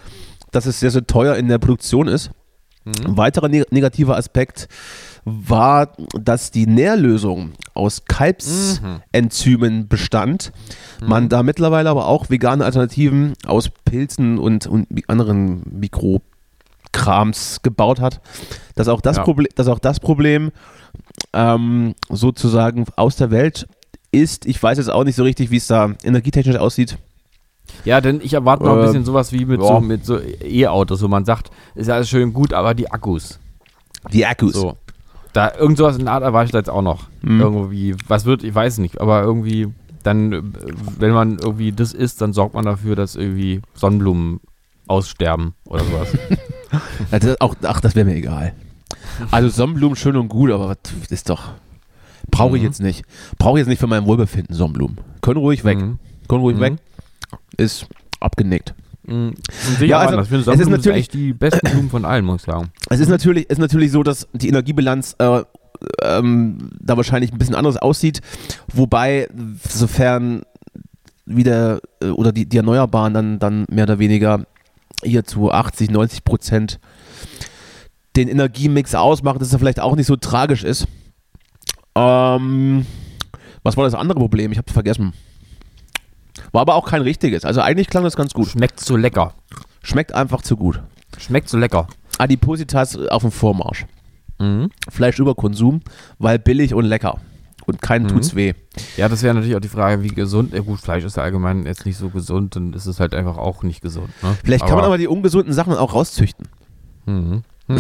[0.52, 2.32] dass es sehr, sehr teuer in der Produktion ist.
[2.86, 4.68] Ein weiterer neg negativer Aspekt
[5.26, 10.52] war, dass die Nährlösung aus Kalbsenzymen bestand.
[11.06, 18.22] Man da mittlerweile aber auch vegane Alternativen aus Pilzen und, und anderen Mikrokrams gebaut hat.
[18.76, 19.24] Dass auch das, Ja.
[19.24, 20.52] Proble dass auch das Problem
[21.34, 23.68] ähm, sozusagen aus der Welt
[24.12, 24.46] ist.
[24.46, 26.98] Ich weiß jetzt auch nicht so richtig, wie es da energietechnisch aussieht.
[27.86, 29.68] Ja, denn ich erwarte noch ein Äh, bisschen sowas wie mit ja.
[29.68, 33.40] so mit so E-Autos, wo man sagt, ist ja alles schön gut, aber die Akkus.
[34.12, 34.54] Die Akkus.
[34.54, 34.78] So.
[35.34, 37.08] Da irgend sowas in der Art erwarte ich da jetzt auch noch.
[37.22, 37.42] Mhm.
[37.42, 39.68] Irgendwie, was wird, ich weiß nicht, aber irgendwie
[40.04, 40.42] dann, äh,
[41.00, 44.40] wenn man irgendwie das isst, dann sorgt man dafür, dass irgendwie Sonnenblumen
[44.88, 46.10] aussterben oder sowas.
[47.12, 48.54] Das, auch, ach, das wäre mir egal.
[49.30, 51.52] Also Sonnenblumen schön und gut, aber was ist doch.
[52.32, 52.68] Brauche ich Mhm.
[52.68, 53.04] jetzt nicht.
[53.38, 54.98] Brauche ich jetzt nicht für mein Wohlbefinden, Sonnenblumen.
[55.22, 55.78] Können ruhig weg.
[55.78, 56.00] Mhm.
[56.28, 56.62] Können ruhig Mhm.
[56.62, 56.74] weg.
[57.58, 57.86] Ist
[58.20, 58.74] abgenickt.
[59.06, 59.34] Mhm.
[59.82, 60.32] Ja, also, anders.
[60.32, 62.72] Es ist natürlich- die besten Blumen von allen, muss ich sagen.
[62.90, 65.42] Es ist natürlich, ist natürlich so, dass die Energiebilanz äh,
[66.02, 68.22] ähm, da wahrscheinlich ein bisschen anders aussieht.
[68.74, 69.28] Wobei,
[69.68, 70.44] sofern
[71.26, 74.46] wieder äh, oder die, die Erneuerbaren dann, dann mehr oder weniger
[75.04, 76.80] hier zu 80, 90 Prozent
[78.16, 80.88] den Energiemix ausmachen, dass er vielleicht auch nicht so tragisch ist.
[81.96, 82.86] Ähm,
[83.64, 84.52] was war das andere Problem?
[84.52, 85.14] Ich habe es vergessen.
[86.54, 87.44] War aber auch kein richtiges.
[87.44, 88.48] Also eigentlich klang das ganz gut.
[88.48, 89.34] Schmeckt so lecker.
[89.84, 90.82] Schmeckt einfach zu gut.
[91.18, 91.88] Schmeckt so lecker.
[92.20, 93.86] Adipositas auf dem Vormarsch.
[94.40, 94.70] Mhm.
[94.90, 95.82] Fleischüberkonsum,
[96.20, 97.18] weil billig und lecker.
[97.66, 98.10] Und keinen Mhm.
[98.10, 98.54] tut's weh.
[98.98, 100.54] Ja, das wäre natürlich auch die Frage, wie gesund.
[100.54, 103.38] Ja, gut, Fleisch ist ja allgemein jetzt nicht so gesund, dann ist es halt einfach
[103.38, 104.10] auch nicht gesund.
[104.22, 104.36] Ne?
[104.44, 106.48] Vielleicht kann man aber die ungesunden Sachen auch rauszüchten.
[107.06, 107.44] Mhm.
[107.66, 107.78] Mhm.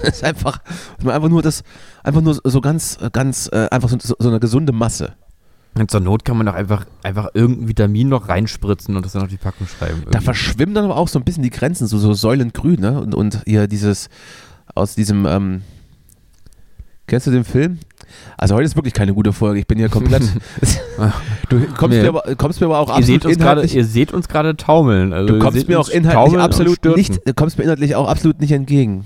[0.00, 0.60] Das ist einfach,
[1.04, 1.64] einfach nur das,
[2.04, 5.14] einfach nur so ganz, ganz, äh, einfach so, so eine gesunde Masse.
[5.76, 9.22] Und zur Not kann man doch einfach, einfach irgendein Vitamin noch reinspritzen und das dann
[9.22, 10.02] auf die Packung schreiben.
[10.02, 10.24] Da irgendwie.
[10.24, 13.00] verschwimmen dann aber auch so ein bisschen die Grenzen, so, so säulengrün, ne?
[13.00, 14.08] Und, und hier dieses,
[14.74, 15.62] aus diesem, ähm,
[17.08, 17.78] kennst du den Film?
[18.38, 20.22] Also heute ist wirklich keine gute Folge, ich bin hier komplett,
[21.48, 22.02] du kommst, Nee.
[22.02, 24.28] mir aber, kommst mir aber auch ihr, absolut seht uns gerade, inhaltlich, ihr seht uns
[24.28, 25.12] gerade taumeln.
[25.12, 28.40] Also du ihr kommst mir auch inhaltlich absolut nicht, du kommst mir inhaltlich auch absolut
[28.40, 29.04] nicht entgegen.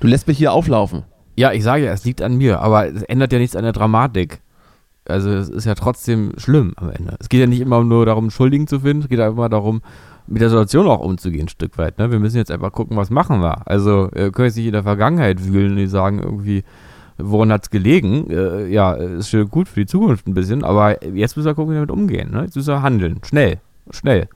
[0.00, 1.04] Du lässt mich hier auflaufen.
[1.36, 3.72] Ja, ich sage ja, es liegt an mir, aber es ändert ja nichts an der
[3.72, 4.40] Dramatik.
[5.08, 7.16] Also es ist ja trotzdem schlimm am Ende.
[7.18, 9.82] Es geht ja nicht immer nur darum, Schuldigen zu finden, es geht ja immer darum,
[10.26, 11.98] mit der Situation auch umzugehen, ein Stück weit.
[11.98, 12.10] Ne?
[12.10, 13.66] Wir müssen jetzt einfach gucken, was machen wir.
[13.66, 16.64] Also äh, können jetzt nicht in der Vergangenheit wühlen und sagen irgendwie,
[17.16, 18.28] woran hat es gelegen?
[18.30, 21.70] Äh, ja, ist schön gut für die Zukunft ein bisschen, aber jetzt müssen wir gucken,
[21.72, 22.30] wie wir damit umgehen.
[22.30, 22.42] Ne?
[22.44, 23.20] Jetzt müssen wir handeln.
[23.24, 23.58] Schnell.
[23.90, 24.28] Schnell.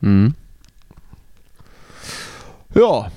[0.00, 0.34] Mhm.
[2.74, 3.08] Ja,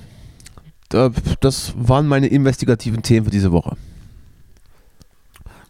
[0.88, 3.76] da- das waren meine investigativen Themen für diese Woche.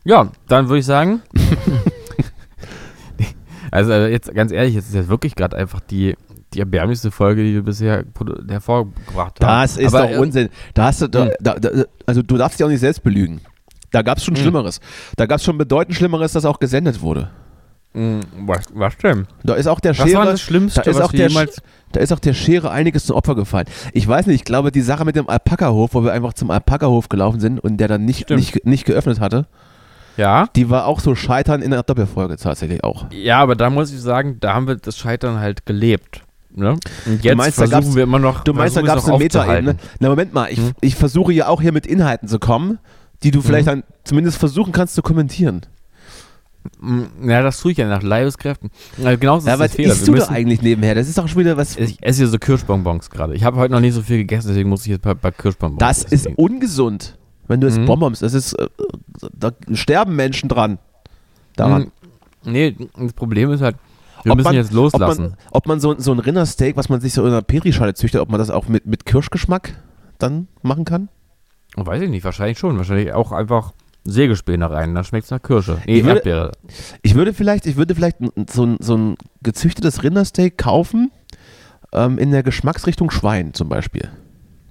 [0.07, 1.21] Ja, dann würde ich sagen.
[3.71, 6.15] also äh, jetzt ganz ehrlich, jetzt ist jetzt wirklich gerade einfach die,
[6.55, 8.05] die erbärmlichste Folge, die wir bisher
[8.49, 9.63] hervorgebracht haben.
[9.63, 10.49] Das ist Aber, doch äh, Unsinn.
[10.75, 11.33] Da hast du, da, Hm.
[11.41, 11.71] da, da,
[12.07, 13.41] also du darfst dich auch nicht selbst belügen.
[13.91, 14.43] Da gab es schon Hm.
[14.43, 14.81] Schlimmeres.
[15.17, 17.31] Da gab es schon bedeutend Schlimmeres, das auch gesendet wurde.
[17.95, 19.27] mh, Was, was denn?
[19.43, 21.61] Da ist auch der Was war Schere, das Schlimmste, da ist auch der, jemals...
[21.93, 23.67] da ist auch der Schere einiges zum Opfer gefallen.
[23.93, 27.09] Ich weiß nicht, ich glaube, die Sache mit dem Alpaka-Hof, wo wir einfach zum Alpaka-Hof
[27.09, 28.41] gelaufen sind und der dann nicht, Stimmt.
[28.41, 29.47] nicht, nicht geöffnet hatte,
[30.17, 30.47] Ja?
[30.57, 33.07] die war auch so scheitern in der Doppelfolge tatsächlich auch.
[33.11, 36.23] Ja, aber da muss ich sagen, da haben wir das Scheitern halt gelebt.
[36.55, 36.79] Ne?
[37.05, 39.19] Und jetzt meinst, versuchen wir immer noch Du meinst, da gab es eine.
[39.19, 39.77] Metaebene?
[40.01, 40.73] Na, Moment mal, ich, Hm?
[40.81, 42.79] ich versuche ja auch hier mit Inhalten zu kommen,
[43.23, 43.71] die du vielleicht Mhm.
[43.71, 45.63] dann zumindest versuchen kannst zu kommentieren.
[46.81, 48.71] Mm, Ja, das tue ich ja nach Leibeskräften.
[48.97, 49.93] Ja, genau so Ja, ist was das Fehler.
[49.93, 50.95] isst Wir du da eigentlich nebenher?
[50.95, 51.77] Das ist doch schon wieder was.
[51.77, 53.35] Ich esse hier so Kirschbonbons gerade.
[53.35, 55.33] Ich habe heute noch nicht so viel gegessen, deswegen muss ich jetzt ein paar, paar
[55.33, 56.35] Kirschbonbons Das ist essen.
[56.37, 57.87] ungesund, wenn du es Mhm.
[57.87, 58.21] bonbons.
[58.21, 58.69] Das ist, äh,
[59.33, 60.79] da sterben Menschen dran.
[61.57, 61.83] Daran.
[61.85, 61.91] Mm,
[62.49, 63.77] Nee, das Problem ist halt,
[64.23, 65.23] wir Ob müssen man- jetzt Ob loslassen.
[65.23, 68.21] man, ob man so, so ein Rindersteak, was man sich so in einer Petrischale züchtet,
[68.21, 69.75] ob man das auch mit, mit Kirschgeschmack
[70.19, 71.09] dann machen kann?
[71.77, 72.77] Weiß ich nicht, wahrscheinlich schon.
[72.79, 73.73] Wahrscheinlich auch einfach
[74.05, 75.79] Sägespäne rein, dann schmeckt es nach Kirsche.
[75.87, 76.53] Nee, Ich würde- Erdbeere.
[77.03, 81.11] Ich würde vielleicht, ich würde vielleicht so ein, so ein gezüchtetes Rindersteak kaufen
[81.93, 84.09] ähm, in der Geschmacksrichtung Schwein zum Beispiel.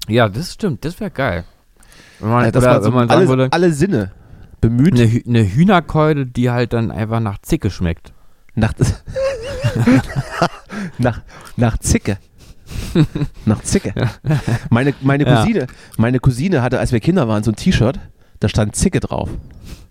[0.08, 1.44] Ja, das stimmt, das wäre geil.
[2.20, 4.12] Wenn man, Äh, dass man so man alle, würde, alle Sinne
[4.62, 4.94] bemüht.
[4.96, 8.14] eine, Hü- eine Hühnerkeule, die halt dann einfach nach Zicke schmeckt.
[8.56, 8.74] Nach,
[10.98, 11.22] nach,
[11.58, 12.18] nach Zicke.
[13.46, 13.94] nach Zicke.
[14.70, 15.38] Meine, meine, Ja.
[15.42, 18.00] Cousine, meine Cousine hatte, als wir Kinder waren, so ein T-Shirt,
[18.40, 19.30] da stand Zicke drauf.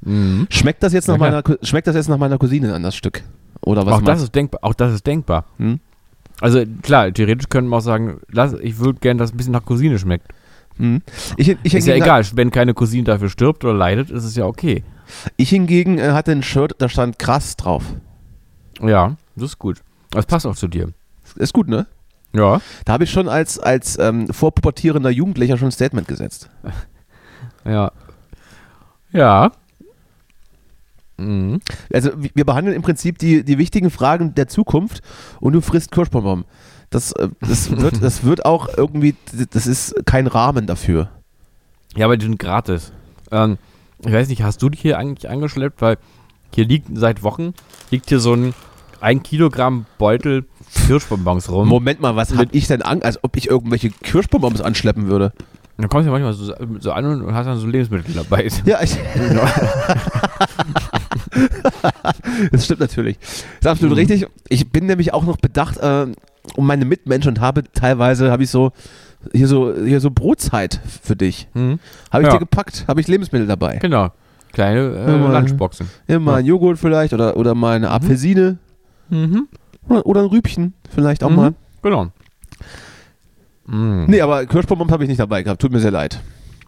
[0.02, 0.46] Mhm.
[0.50, 3.22] Schmeckt das jetzt nach, Ja, meiner, schmeckt das jetzt nach meiner Cousine an das Stück?
[3.62, 5.46] Oder was Auch das, ist denkbar, auch das ist denkbar.
[5.58, 5.80] Hm?
[6.40, 9.52] Also klar, theoretisch könnten wir auch sagen, lass, ich würde gerne, dass es ein bisschen
[9.52, 10.28] nach Cousine schmeckt.
[10.76, 11.02] Hm?
[11.36, 14.44] Ich, ich, Ist ja egal, wenn keine Cousine dafür stirbt oder leidet, ist es ja
[14.46, 14.82] okay.
[15.36, 17.84] ich hingegen äh, hatte ein Shirt, da stand krass drauf.
[18.80, 19.80] Ja, das ist gut.
[20.10, 20.88] Das passt auch zu dir.
[21.36, 21.86] Ist gut, ne?
[22.32, 22.60] Ja.
[22.84, 26.50] Da habe ich schon als, als ähm, vorpubertierender Jugendlicher schon ein Statement gesetzt.
[27.66, 27.92] Ja.
[29.10, 29.52] Ja.
[31.16, 31.60] Mhm.
[31.90, 35.00] Also wir wir behandeln im Prinzip die, die wichtigen Fragen der Zukunft
[35.40, 36.44] und du frisst Kirschbonbon.
[36.94, 39.16] Das, äh, das, wird, das wird auch irgendwie,
[39.50, 41.08] das ist kein Rahmen dafür.
[41.96, 42.92] Ja, aber die sind gratis.
[43.32, 43.58] Ähm,
[44.04, 45.82] ich weiß nicht, hast du die hier eigentlich angeschleppt?
[45.82, 45.98] Weil
[46.54, 47.52] hier liegt seit Wochen,
[47.90, 48.54] liegt hier so ein
[49.00, 50.44] 1 Kilogramm Beutel
[50.86, 51.66] Kirschbonbons rum.
[51.68, 55.32] Moment mal, was habe ich denn an, als ob ich irgendwelche Kirschbonbons anschleppen würde?
[55.76, 58.46] dann kommst du ja manchmal so, so an und hast dann so Lebensmittel dabei.
[58.64, 58.96] Ja, ich,
[62.52, 63.18] das stimmt natürlich.
[63.18, 63.98] Das ist absolut Mhm.
[63.98, 64.26] richtig.
[64.48, 66.06] Ich bin nämlich auch noch bedacht äh,
[66.56, 68.72] um meine Mitmenschen und habe teilweise, habe ich so,
[69.32, 71.48] hier so, hier so Brotzeit für dich.
[71.54, 71.78] Hm?
[72.12, 72.34] Habe ich Ja.
[72.34, 73.76] dir gepackt, habe ich Lebensmittel dabei.
[73.76, 74.10] Genau.
[74.52, 75.32] Kleine äh, Ja, mal.
[75.32, 75.88] Lunchboxen.
[76.06, 76.38] Immer Ja.
[76.38, 78.58] ein Joghurt vielleicht oder, oder mal eine Apfelsine
[79.10, 79.48] Mhm.
[79.88, 81.36] oder, oder ein Rübchen vielleicht auch Mhm.
[81.36, 81.54] mal.
[81.82, 82.06] Genau.
[83.66, 84.04] Mm.
[84.06, 85.60] Nee, aber Kirschbonbons habe ich nicht dabei gehabt.
[85.60, 86.20] Tut mir sehr leid.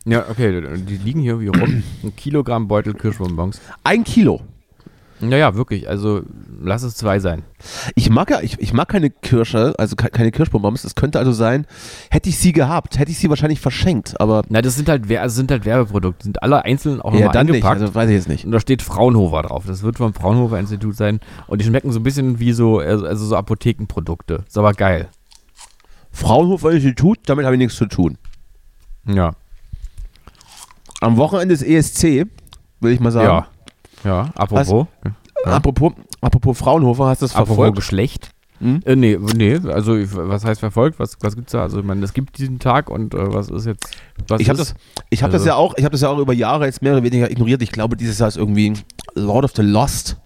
[0.06, 1.82] Ja, okay, die liegen hier wie rum.
[2.02, 3.60] Ein Kilogramm Beutel Kirschbonbons.
[3.84, 4.40] Ein Kilo.
[5.20, 6.22] Naja, wirklich, also
[6.60, 7.42] lass es zwei sein.
[7.94, 10.84] Ich mag ja, ich, ich mag keine Kirsche, also ke- keine Kirschbonbons.
[10.84, 11.66] Es könnte also sein,
[12.10, 14.20] hätte ich sie gehabt, hätte ich sie wahrscheinlich verschenkt.
[14.20, 17.46] Aber Na, das sind halt, also sind halt Werbeprodukte, sind alle einzeln auch ja, dann
[17.46, 17.54] nicht.
[17.56, 17.80] eingepackt.
[17.80, 18.44] Also weiß ich jetzt nicht.
[18.44, 19.64] Und da steht Fraunhofer drauf.
[19.66, 21.20] Das wird vom Fraunhofer Institut sein.
[21.46, 24.44] Und die schmecken so ein bisschen wie so, also also so Apothekenprodukte.
[24.46, 25.08] Ist aber geil.
[26.12, 28.18] Fraunhofer Institut, damit habe ich nichts zu tun.
[29.06, 29.32] Ja.
[31.00, 32.26] Am Wochenende ist ESC,
[32.80, 33.26] will ich mal sagen.
[33.28, 33.46] Ja.
[34.06, 34.86] Ja, apropos.
[35.04, 35.52] Ja.
[35.52, 37.76] Apropos, apropos Fraunhofer, hast du das Apropos verfolgt?
[37.76, 38.30] Geschlecht.
[38.58, 38.80] Hm?
[38.86, 40.98] Äh, nee, nee, also was heißt verfolgt?
[40.98, 41.60] Was, was gibt's da?
[41.62, 43.94] Also ich meine, es gibt diesen Tag und äh, was ist jetzt.
[44.28, 44.74] Was Ich habe das,
[45.10, 46.92] ich hab das Also- ja auch, ich habe das ja auch über Jahre jetzt mehr
[46.94, 47.60] oder weniger ignoriert.
[47.60, 48.72] Ich glaube, dieses Jahr ist irgendwie
[49.14, 50.16] Lord of the Lost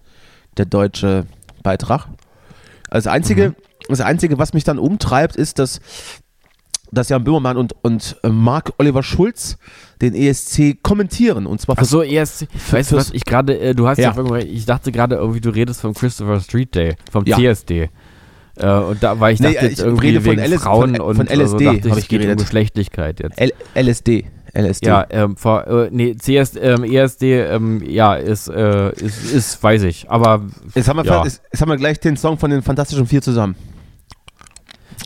[0.57, 1.25] der deutsche
[1.61, 2.05] Beitrag.
[2.89, 3.55] Also das einzige, Mhm.
[3.89, 5.81] das einzige, was mich dann umtreibt, ist, dass,
[6.91, 9.57] dass Jan Böhmermann und, und äh, Marc Oliver Schulz
[10.01, 11.45] den ESC kommentieren.
[11.45, 12.47] Und zwar Ach so, ESC.
[12.71, 13.11] Weißt du was?
[13.13, 14.37] Ich gerade, äh, du hast ja, Ja.
[14.37, 17.37] ich dachte gerade irgendwie, du redest vom Christopher Street Day, vom Ja.
[17.37, 17.89] CSD.
[18.57, 20.95] Äh, und da war ich Nee, dachte jetzt ich irgendwie rede von wegen LS Frauen
[20.95, 22.39] von- und von also LSD dachte hab es ich geht um geredet.
[22.45, 23.39] Geschlechtlichkeit jetzt.
[23.39, 24.25] L LSD.
[24.53, 24.85] LSD.
[24.85, 29.83] Ja, ähm, vor, äh, nee, CS, ähm, ESD, ähm, ja, ist, äh, ist, ist, weiß
[29.83, 30.41] ich, aber
[30.75, 31.23] Jetzt haben, wir, Ja.
[31.23, 33.55] jetzt, jetzt haben wir gleich den Song von den Fantastischen Vier zusammen.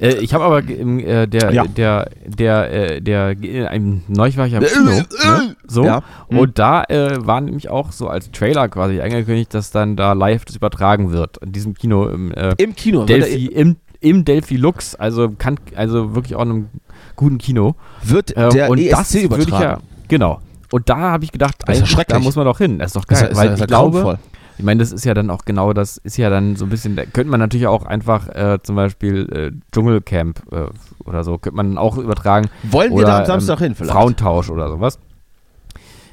[0.01, 1.63] Äh, ich habe aber äh, der, Ja.
[1.65, 5.55] der, der, äh, der, äh, neulich war ich am Kino, ne?
[5.67, 6.01] so, Ja.
[6.29, 6.39] Mhm.
[6.39, 10.45] und da äh, war nämlich auch so als Trailer quasi angekündigt, dass dann da live
[10.45, 13.05] das übertragen wird, in diesem Kino im, äh, Im Kino.
[13.05, 16.67] Delphi, im, im Delphi Lux, also kann, also wirklich auch in einem
[17.15, 17.75] guten Kino.
[18.03, 19.63] Wird Ähm, der und ESC das würde übertragen.
[19.63, 19.77] ja,
[20.07, 20.41] genau.
[20.71, 22.79] Und da habe ich gedacht, Das ist ja da muss man doch hin.
[22.79, 23.29] Das ist doch geil.
[23.31, 24.19] ist, weil das ist ich ja glaube.
[24.57, 26.95] Ich meine, das ist ja dann auch genau das, ist ja dann so ein bisschen,
[26.95, 30.67] da könnte man natürlich auch einfach äh, zum Beispiel äh, Dschungelcamp äh,
[31.03, 32.49] oder so, könnte man auch übertragen.
[32.63, 33.93] Wollen wir oder, da am Samstag ähm, hin vielleicht?
[33.93, 34.99] Frauentausch oder sowas.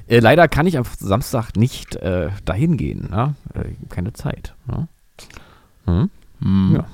[0.08, 3.08] Äh, leider kann ich am Samstag nicht äh, dahin gehen.
[3.10, 3.34] Ne?
[3.54, 4.54] Äh, keine Zeit.
[4.66, 4.88] Ne?
[5.86, 6.10] Hm?
[6.40, 6.74] Hm.
[6.74, 6.84] Ja.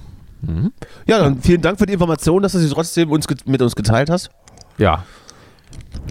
[0.40, 0.72] Mhm.
[1.06, 4.10] Ja, dann vielen Dank für die Information, dass du sie trotzdem uns mit uns geteilt
[4.10, 4.30] hast.
[4.76, 5.04] Ja.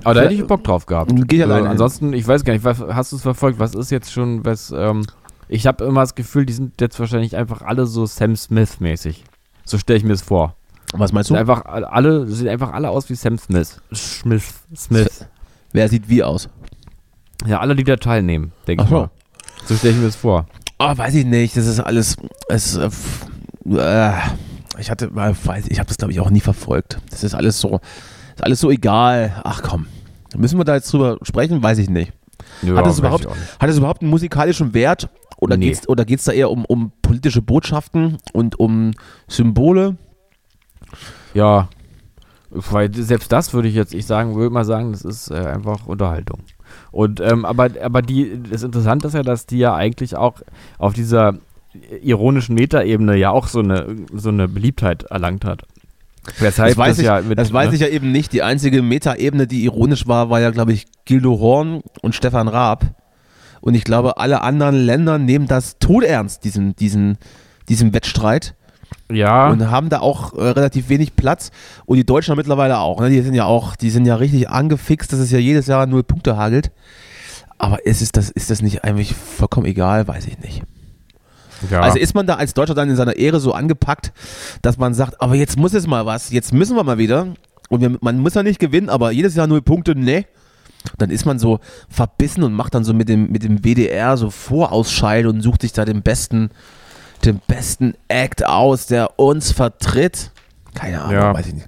[0.03, 1.11] Aber da hätte ich Bock drauf gehabt.
[1.13, 3.59] Geh ich Also, alleine ansonsten, ich weiß gar nicht, was, hast du es verfolgt?
[3.59, 5.05] Was ist jetzt schon, was, ähm,
[5.49, 9.23] ich habe immer das Gefühl, die sind jetzt wahrscheinlich einfach alle so Sam Smith-mäßig.
[9.65, 10.55] So stelle ich mir es vor.
[10.93, 11.41] Was meinst Sind du?
[11.41, 13.81] einfach alle, sehen einfach alle aus wie Sam Smith.
[13.93, 14.53] Smith.
[14.75, 15.25] Smith.
[15.73, 16.49] Wer sieht wie aus?
[17.45, 18.95] Ja, alle, die da teilnehmen, denke ich so.
[18.95, 19.09] mal.
[19.65, 20.47] So stelle ich mir das vor.
[20.79, 21.57] Oh, weiß ich nicht.
[21.57, 22.15] Das ist alles.
[22.47, 22.89] Es, äh,
[23.69, 24.13] äh,
[24.79, 26.99] ich hatte, weiß, ich habe das glaube ich auch nie verfolgt.
[27.09, 27.81] Das ist alles so,
[28.35, 29.41] ist alles so egal.
[29.43, 29.87] Ach komm,
[30.35, 31.61] müssen wir da jetzt drüber sprechen?
[31.61, 32.13] Weiß ich nicht.
[32.61, 33.27] Ja, Hat das weiß überhaupt-.
[33.59, 35.09] Hat es überhaupt einen musikalischen Wert?
[35.37, 35.67] Oder Nee.
[35.67, 38.91] geht's oder geht's da eher um, um politische Botschaften und um
[39.27, 39.97] Symbole?
[41.33, 41.69] Ja.
[42.49, 45.85] Weil selbst das würde ich jetzt, ich sagen, würde mal sagen, das ist äh, einfach
[45.85, 46.39] Unterhaltung.
[46.91, 50.41] Und ähm, aber, aber die, das Interessante ist ja, dass die ja eigentlich auch
[50.77, 51.35] auf dieser
[52.01, 55.63] ironischen Metaebene ja auch so eine, so eine Beliebtheit erlangt hat.
[56.39, 57.75] Weshalb Das weiß, ich, ja mit, das weiß ne?
[57.75, 58.33] ich ja eben nicht.
[58.33, 62.85] Die einzige Metaebene, die ironisch war, war ja, glaube ich, Gildo Horn und Stefan Raab.
[63.67, 67.17] Und ich glaube, alle anderen Länder nehmen das todernst, diesen, diesen,
[67.67, 68.55] diesen Wettstreit.
[69.11, 71.51] Ja, Und haben da auch äh, relativ wenig Platz.
[71.85, 73.01] Und die Deutschen mittlerweile auch.
[73.01, 73.09] Ne?
[73.09, 76.03] Die sind ja auch, die sind ja richtig angefixt, dass es ja jedes Jahr null
[76.03, 76.71] Punkte hagelt.
[77.57, 80.07] Aber ist, es das, ist das nicht eigentlich vollkommen egal?
[80.07, 80.63] Weiß ich nicht.
[81.69, 81.81] ja.
[81.81, 84.13] Also ist man da als Deutscher dann in seiner Ehre so angepackt,
[84.61, 87.33] dass man sagt, aber jetzt muss es mal was, jetzt müssen wir mal wieder.
[87.67, 90.23] Und wir, man muss ja nicht gewinnen, aber jedes Jahr null Punkte, ne?
[90.97, 94.29] Dann ist man so verbissen und macht dann so mit dem, mit dem WDR so
[94.29, 96.49] Vorausscheid und sucht sich da den besten,
[97.25, 100.31] den besten Act aus, der uns vertritt.
[100.73, 101.33] Keine Ahnung, Ja.
[101.33, 101.67] weiß ich nicht.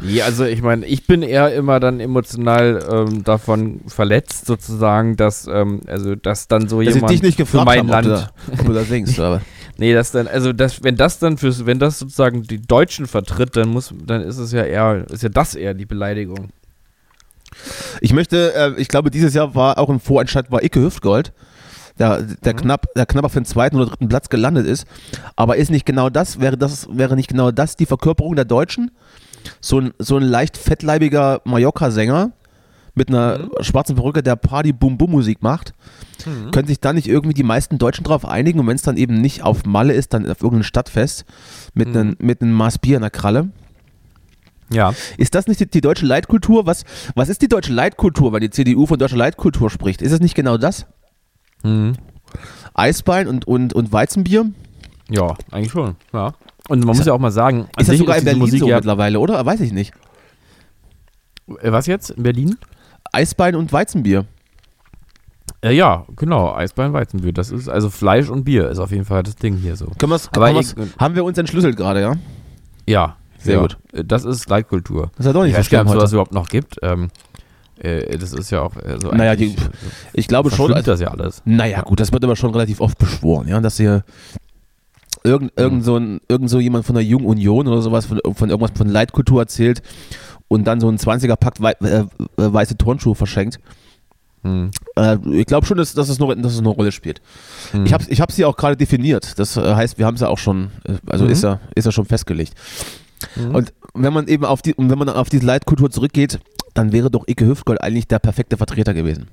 [0.00, 5.48] Ja, also ich meine, ich bin eher immer dann emotional ähm, davon verletzt, sozusagen, dass,
[5.52, 8.06] ähm, also dass dann so Dass jemand dich nicht für mein habe, ob, Land.
[8.06, 9.18] da, ob du da singst.
[9.18, 9.40] Aber.
[9.80, 13.56] Nee, das dann, also das, wenn das dann fürs, wenn das sozusagen die Deutschen vertritt,
[13.56, 16.48] dann muss, dann ist es ja eher, ist ja das eher die Beleidigung.
[18.00, 21.32] Ich möchte, äh, ich glaube, dieses Jahr war auch im Vorentscheid war Icke Hüftgold,
[21.98, 24.86] der, der, knapp, der knapp auf den zweiten oder dritten Platz gelandet ist.
[25.36, 28.90] Aber ist nicht genau das, wäre das, wäre nicht genau das die Verkörperung der Deutschen?
[29.60, 32.32] So ein, so ein leicht fettleibiger Mallorca-Sänger
[32.94, 35.72] mit einer schwarzen Perücke, der Party-Boom-Boom-Musik macht.
[36.50, 39.20] Können sich da nicht irgendwie die meisten Deutschen drauf einigen und wenn es dann eben
[39.20, 41.24] nicht auf Malle ist, dann auf irgendein Stadtfest
[41.74, 41.96] mit Mhm.
[41.96, 43.50] einem mit einem Maß Bier in der Kralle?
[44.70, 44.92] Ja.
[45.16, 46.66] Ist das nicht die, die deutsche Leitkultur?
[46.66, 50.02] Was, was ist die deutsche Leitkultur, wenn die CDU von deutscher Leitkultur spricht?
[50.02, 50.86] Ist es nicht genau das?
[51.62, 51.94] Mhm.
[52.74, 54.50] Eisbein und, und, und Weizenbier?
[55.08, 55.96] Ja, eigentlich schon.
[56.12, 56.34] Ja.
[56.68, 58.68] Und man muss ja auch mal sagen, Ist das sich sogar in Berlin Musik so
[58.68, 59.44] ja, mittlerweile, oder?
[59.46, 59.94] Weiß ich nicht.
[61.62, 62.10] Äh, Was jetzt?
[62.10, 62.56] In Berlin?
[63.12, 64.26] Eisbein und Weizenbier.
[65.62, 66.54] Äh, ja, genau.
[66.54, 67.32] Eisbein, Weizenbier.
[67.32, 69.86] Das ist also Fleisch und Bier ist auf jeden Fall das Ding hier so.
[69.98, 72.12] Können wir's, Aber haben, wir's, ich- haben wir uns entschlüsselt gerade, ja?
[72.86, 73.60] Ja, Sehr ja.
[73.62, 73.78] gut.
[73.92, 75.10] Äh, Das ist Leitkultur.
[75.16, 76.76] Das ist ja doch nicht Ich weiß gar nicht, ob es überhaupt noch gibt.
[76.82, 77.08] Ähm,
[77.78, 79.54] äh, das ist ja auch äh, so Naja, die-
[80.12, 80.72] Ich glaube schon.
[80.74, 81.42] Also, das ja alles.
[81.44, 84.04] naja, gut, das wird aber schon relativ oft beschworen, ja, dass hier
[85.24, 85.62] irgend, Mhm.
[85.62, 88.76] irgend, so ein, irgend so jemand von der Jungen Union oder sowas von, von irgendwas
[88.76, 89.82] von Leitkultur erzählt
[90.48, 93.58] und dann so ein 20er-Pack wei äh, äh, weiße Turnschuhe verschenkt.
[94.42, 94.70] Hm.
[94.96, 97.20] Äh, ich glaube schon, dass, dass, es noch, dass es eine Rolle spielt.
[97.72, 97.84] Hm.
[97.86, 99.38] Ich habe ich hab sie auch gerade definiert.
[99.38, 100.70] Das heißt, wir haben sie auch schon,
[101.06, 101.30] also Mhm.
[101.30, 102.54] ist, ja, ist ja schon festgelegt.
[103.36, 103.54] Mhm.
[103.54, 106.40] Und wenn man eben auf die, und wenn man auf diese Leitkultur zurückgeht,
[106.74, 109.28] dann wäre doch Icke Hüftgold eigentlich der perfekte Vertreter gewesen.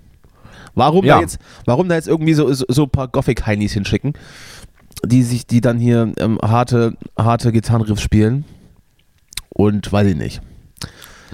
[0.73, 1.15] Warum, Ja.
[1.15, 4.13] da, jetzt, warum da jetzt irgendwie so, so, ein paar Gothic-Heinis hinschicken,
[5.05, 8.45] die sich, die dann hier ähm, harte, harte Gitarrenriffs spielen
[9.49, 10.41] und weiß ich nicht.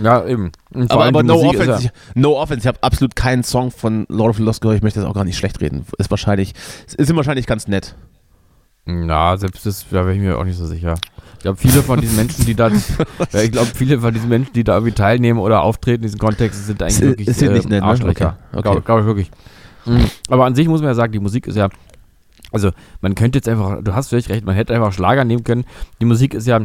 [0.02, 0.52] Ja, eben.
[0.90, 4.32] Aber, aber no, Musik offense, ich, no offense, ich habe absolut keinen Song von Lord
[4.32, 5.86] of the Lost gehört, ich möchte das auch gar nicht schlecht reden.
[5.98, 6.54] Ist wahrscheinlich,
[6.98, 7.96] ist wahrscheinlich ganz nett.
[8.86, 10.96] Ja, na, selbst das, da wäre ich mir auch nicht so sicher.
[11.42, 12.68] Ich glaube, viele von diesen Menschen, die da,
[13.34, 16.20] ja, ich glaube, viele von diesen Menschen, die da irgendwie teilnehmen oder auftreten in diesem
[16.20, 17.88] Kontext, sind eigentlich Ist- wirklich ist hier nicht äh, nett, ne?
[17.88, 18.38] Arschlöcher.
[18.52, 18.62] Okay, okay.
[18.62, 19.32] Glaube glaub ich wirklich.
[19.88, 20.06] Mhm.
[20.30, 21.70] Aber an sich muss man ja sagen, die Musik ist ja,
[22.52, 22.70] also
[23.02, 25.66] man könnte jetzt einfach, du hast völlig recht, man hätte einfach Schlager nehmen können.
[26.00, 26.60] Die Musik ist ja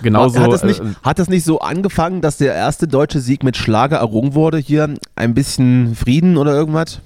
[0.00, 0.38] genauso.
[0.38, 3.56] hat, es nicht, äh, hat es nicht so angefangen, dass der erste deutsche Sieg mit
[3.56, 4.58] Schlager errungen wurde?
[4.58, 7.00] Hier ein bisschen Frieden oder irgendwas?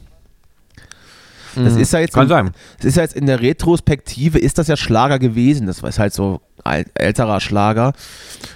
[1.55, 2.51] Das mh, ist ja jetzt Kann in, sein.
[2.77, 5.67] Das ist ja jetzt in der Retrospektive, ist das ja Schlager gewesen.
[5.67, 6.43] Das ist halt so
[6.95, 7.93] älterer Schlager.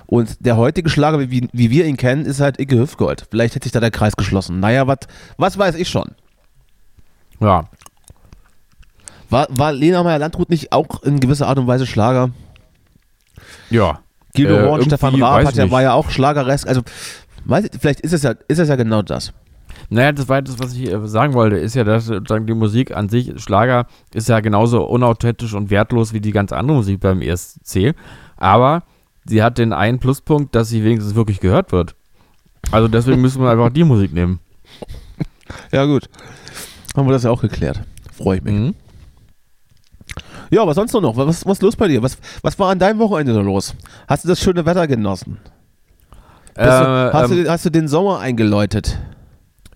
[0.06, 3.26] Und der heutige Schlager, wie, wie wir ihn kennen, ist halt Icke Hüftgold.
[3.30, 4.60] Vielleicht hätte sich da der Kreis geschlossen.
[4.60, 6.12] Naja, wat, was weiß ich schon.
[7.40, 7.64] Ja.
[9.30, 12.30] War, war Lena Meyer-Landrut nicht auch in gewisser Art und Weise Schlager?
[13.70, 14.00] Ja.
[14.34, 16.68] Guido Äh, Horn, Stefan Raab hat ja, war ja auch Schlageresk.
[16.68, 16.82] Also,
[17.44, 19.32] weiß ich, vielleicht ist es, ja, ist es ja genau das.
[19.89, 22.97] Naja, das war das, was ich äh, sagen wollte, ist ja, dass sozusagen die Musik
[22.97, 27.20] an sich, Schlager, ist ja genauso unauthentisch und wertlos wie die ganze andere Musik beim
[27.20, 27.95] ESC.
[28.37, 28.85] Aber
[29.25, 31.95] sie hat den einen Pluspunkt, dass sie wenigstens wirklich gehört wird.
[32.70, 34.41] Also deswegen müssen wir einfach die Musik nehmen.
[35.70, 36.09] Ja, gut.
[36.97, 37.83] Haben wir das ja auch geklärt.
[38.11, 38.55] Freue ich mich.
[38.55, 38.75] Mhm.
[40.51, 41.16] Ja, was sonst noch?
[41.16, 42.03] Was, was ist los bei dir?
[42.03, 43.75] Was, was war an deinem Wochenende noch los?
[44.07, 45.39] Hast du das schöne Wetter genossen?
[46.55, 48.99] Äh, du, hast, ähm, du, hast du den Sommer eingeläutet?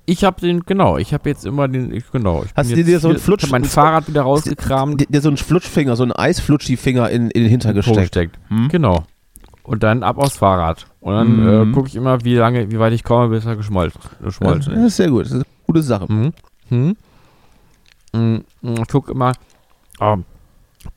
[0.07, 2.45] Ich habe den, genau, ich habe jetzt immer den, ich, genau.
[2.45, 5.21] Ich Hast du dir so einen hier- Flutsch- ich mein Fahrrad wieder rausgekramt, Dir, dir
[5.21, 8.39] so einen Flutschfinger, so einen Eisflutschi-Finger in, in den Hintern gesteckt.
[8.49, 8.69] Hm?
[8.69, 9.05] Genau.
[9.65, 10.87] Und dann ab aufs Fahrrad.
[11.01, 11.71] Und dann Mhm.
[11.71, 14.73] äh, gucke ich immer, wie lange, wie weit ich komme, bis er geschmolzen, Ja, geschmolzen
[14.75, 14.87] das ist.
[14.89, 15.23] ist sehr gut.
[15.25, 16.07] Das ist eine gute Sache.
[16.13, 16.33] Mhm.
[16.71, 18.45] Mhm.
[18.63, 19.33] Ich guck immer,
[20.01, 20.17] oh,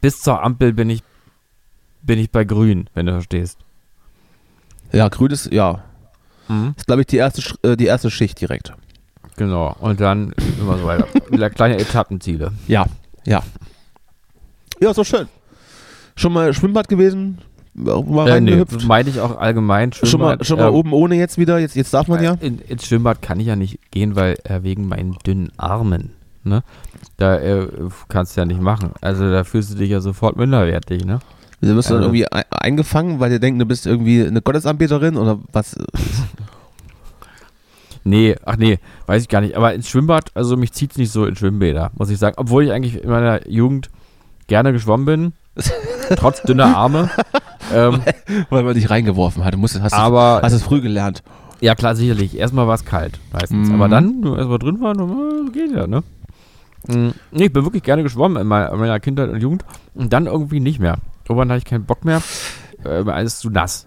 [0.02, 1.02] bis zur Ampel bin ich,
[2.04, 3.58] bin ich bei grün, wenn du verstehst.
[4.92, 5.84] Ja, grün ist, ja.
[6.78, 8.74] Ist, glaube ich, die erste, äh, die erste Schicht direkt.
[9.40, 9.74] Genau.
[9.80, 11.08] Und dann immer so weiter.
[11.30, 12.52] Wieder kleine Etappenziele.
[12.68, 12.86] Ja,
[13.26, 13.42] ja.
[14.82, 15.28] Ja, ist doch schön.
[16.18, 17.38] Schon mal Schwimmbad gewesen?
[17.74, 18.76] Mal Äh, nee, reingehüpft?
[18.76, 19.94] das meinte ich auch allgemein.
[19.94, 21.58] schon mal, Schwimmbad, schon mal äh, oben ohne jetzt wieder?
[21.58, 22.34] Jetzt, jetzt darf man ja.
[22.42, 26.12] In, ins Schwimmbad kann ich ja nicht gehen, weil äh, wegen meinen dünnen Armen.
[26.44, 26.64] Ne?
[27.16, 27.68] Da äh,
[28.10, 28.92] kannst du ja nicht machen.
[29.00, 31.20] Also da fühlst du dich ja sofort minderwertig, ne?
[31.62, 34.42] Wieso wirst du dann Also- irgendwie ein- eingefangen, weil die denken, du bist irgendwie eine
[34.42, 35.78] Gottesanbeterin oder was?
[38.04, 39.56] Nee, ach nee, weiß ich gar nicht.
[39.56, 42.36] Aber ins Schwimmbad, also mich zieht es nicht so in Schwimmbäder, muss ich sagen.
[42.38, 43.90] Obwohl ich eigentlich in meiner Jugend
[44.48, 45.34] gerne geschwommen bin.
[46.16, 47.10] trotz dünner Arme.
[47.74, 48.02] ähm,
[48.50, 49.54] Weil man dich reingeworfen hat.
[49.54, 51.22] Du musst, hast, aber es, hast es früh gelernt.
[51.60, 52.38] ja klar, sicherlich.
[52.38, 53.68] Erstmal war es kalt, meistens.
[53.68, 53.76] Mhm.
[53.76, 55.10] Aber dann, du erstmal drin war, dann,
[55.48, 56.04] äh, geht ja, ne?
[56.88, 59.66] Mm, Nee, ich bin wirklich gerne geschwommen in meiner, in meiner Kindheit und Jugend.
[59.94, 60.98] Und dann irgendwie nicht mehr.
[61.28, 62.22] Irgendwann hatte ich keinen Bock mehr.
[62.86, 63.86] Äh, alles zu nass.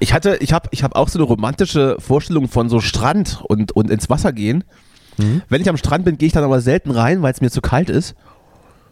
[0.00, 3.72] Ich hatte, ich habe ich hab auch so eine romantische Vorstellung von so Strand und,
[3.72, 4.64] und ins Wasser gehen.
[5.16, 5.42] Mhm.
[5.48, 7.60] Wenn ich am Strand bin, gehe ich dann aber selten rein, weil es mir zu
[7.60, 8.14] kalt ist.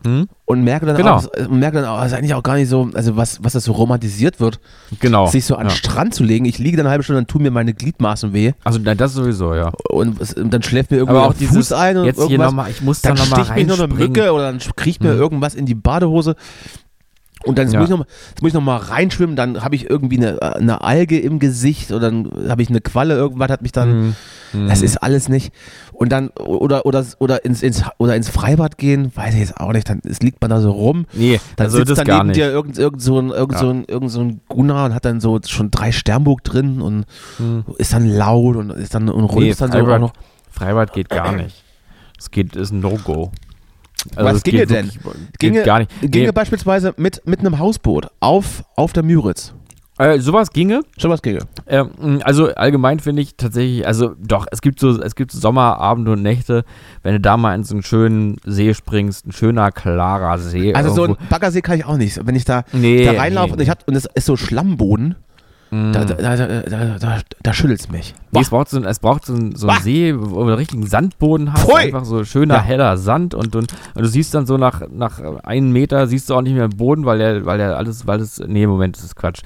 [0.05, 0.29] Hm?
[0.45, 1.17] Und merke dann Genau.
[1.17, 3.73] auch, merke dann auch, ist eigentlich auch gar nicht so, also was, was das so
[3.73, 4.61] romantisiert wird,
[5.01, 5.27] Genau.
[5.27, 5.75] sich so an den ja.
[5.77, 6.45] Strand zu legen.
[6.45, 9.15] Ich liege dann eine halbe Stunde, dann tun mir meine Gliedmaßen weh Also nein, das
[9.15, 9.73] sowieso, ja.
[9.91, 12.47] und, und dann schläft mir irgendwie Aber auch dieses, Fuß ein und jetzt hier irgendwas.
[12.51, 13.95] nochmal, ich muss da dann nochmal sticht mich noch eine.
[13.95, 15.21] Mücke oder dann kriecht mir Mhm.
[15.21, 16.37] irgendwas in die Badehose.
[17.45, 17.78] Und dann Ja.
[17.78, 18.07] muss ich noch, mal-
[18.41, 21.93] muss ich noch mal reinschwimmen, dann habe ich irgendwie eine, äh, eine Alge im Gesicht
[21.93, 24.14] oder dann habe ich eine Qualle, irgendwas hat mich dann,
[24.53, 24.68] Mhm.
[24.68, 25.53] das ist alles nicht.
[25.93, 29.72] Und dann, oder, oder, oder, ins, ins, oder ins Freibad gehen, weiß ich jetzt auch
[29.72, 31.05] nicht, dann es liegt man da so rum.
[31.12, 32.37] Nee, Dann also sitzt das da gar neben nicht.
[32.39, 33.59] dir irgend, irgend, so ein, irgend, Ja.
[33.61, 37.05] so ein, irgend so ein Gunnar und hat dann so schon drei Sternburg drin und
[37.37, 37.64] Hm.
[37.78, 40.12] ist dann laut und ist dann und Nee, dann so auch Freibad, noch.
[40.51, 41.62] Freibad geht gar nicht.
[42.18, 43.30] Es geht, ist ein No-Go.
[44.15, 44.87] Also Was ginge denn?
[44.87, 44.99] wirklich-
[45.39, 45.91] Ginge, gar nicht.
[46.01, 49.53] ginge Nee, beispielsweise mit, mit einem Hausboot auf, auf der Müritz.
[49.99, 50.83] äh, sowas ginge.
[50.99, 51.41] Schon was ginge.
[51.67, 56.13] Ähm, also allgemein finde ich tatsächlich, also doch, es gibt so, es gibt so Sommerabende
[56.13, 56.65] und Nächte,
[57.03, 60.75] wenn du da mal in so einen schönen See springst, ein schöner, klarer See.
[60.75, 61.23] Also so irgendwo.
[61.23, 62.25] ein Baggersee kann ich auch nicht.
[62.27, 65.09] Wenn ich da, Nee, da reinlaufe nee, und ich hab, und es ist so Schlammboden,
[65.09, 65.26] Mm.
[65.71, 68.14] Da, da, da, da, da, da, da schüttelt es mich.
[68.31, 69.81] Nee, es braucht so, es braucht so, ein, so einen.
[69.83, 74.05] See, wo du einen richtigen Sandboden hast, einfach so schöner, heller Sand und, und, du
[74.07, 77.19] siehst dann so nach, nach einem Meter siehst du auch nicht mehr den Boden, weil
[77.19, 79.41] der, weil der alles, weil es, nee, Moment, das ist Quatsch.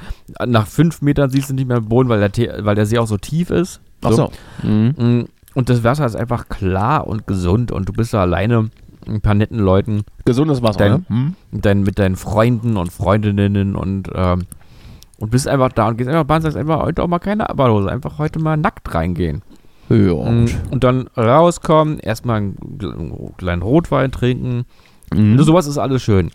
[0.47, 3.07] Nach fünf Metern siehst du nicht mehr den Boden, weil der, weil der See auch
[3.07, 3.81] so tief ist.
[4.03, 4.31] Ach so.
[4.62, 4.95] Mhm.
[4.99, 8.62] Mm, Und das Wasser ist einfach klar und gesund und du bist da alleine
[9.07, 11.05] mit ein paar netten Leuten, Gesundes Wasser, Dein- ne?
[11.09, 11.35] Mhm.
[11.51, 14.43] mit deinen, mit deinen Freunden und Freundinnen und, ähm,
[15.21, 17.91] und bist einfach da und gehst einfach Bahn, sagst einfach heute auch mal keine Aberhose,
[17.91, 19.43] einfach heute mal nackt reingehen.
[19.89, 19.97] Ja.
[20.14, 24.64] Mm, Und dann rauskommen, erstmal einen kleinen Rotwein trinken.
[25.12, 25.37] Mhm.
[25.37, 26.31] Nur sowas ist alles schön.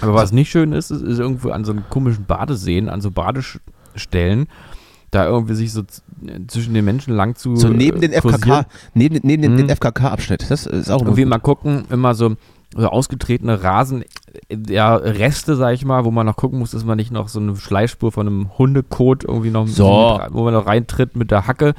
[0.00, 3.10] Aber was nicht schön ist, ist, ist irgendwo an so einem komischen Badeseen, an so
[3.10, 4.46] Badestellen,
[5.10, 6.02] da irgendwie sich so z-
[6.48, 7.56] zwischen den Menschen lang zu.
[7.56, 8.42] So neben den äh, kursieren.
[8.64, 9.70] FKK, neben, neben den, den Mhm.
[9.72, 10.50] FKK-Abschnitt.
[10.50, 12.34] Das ist auch immer Irgendwie mal gucken, immer so,
[12.74, 14.06] so ausgetretene Rasen, äh,
[14.68, 17.40] ja, Reste, sag ich mal, wo man noch gucken muss, dass man nicht noch so
[17.40, 20.18] eine Schleichspur von einem Hundekot irgendwie noch, So.
[20.22, 21.74] mit wo man noch reintritt mit der Hacke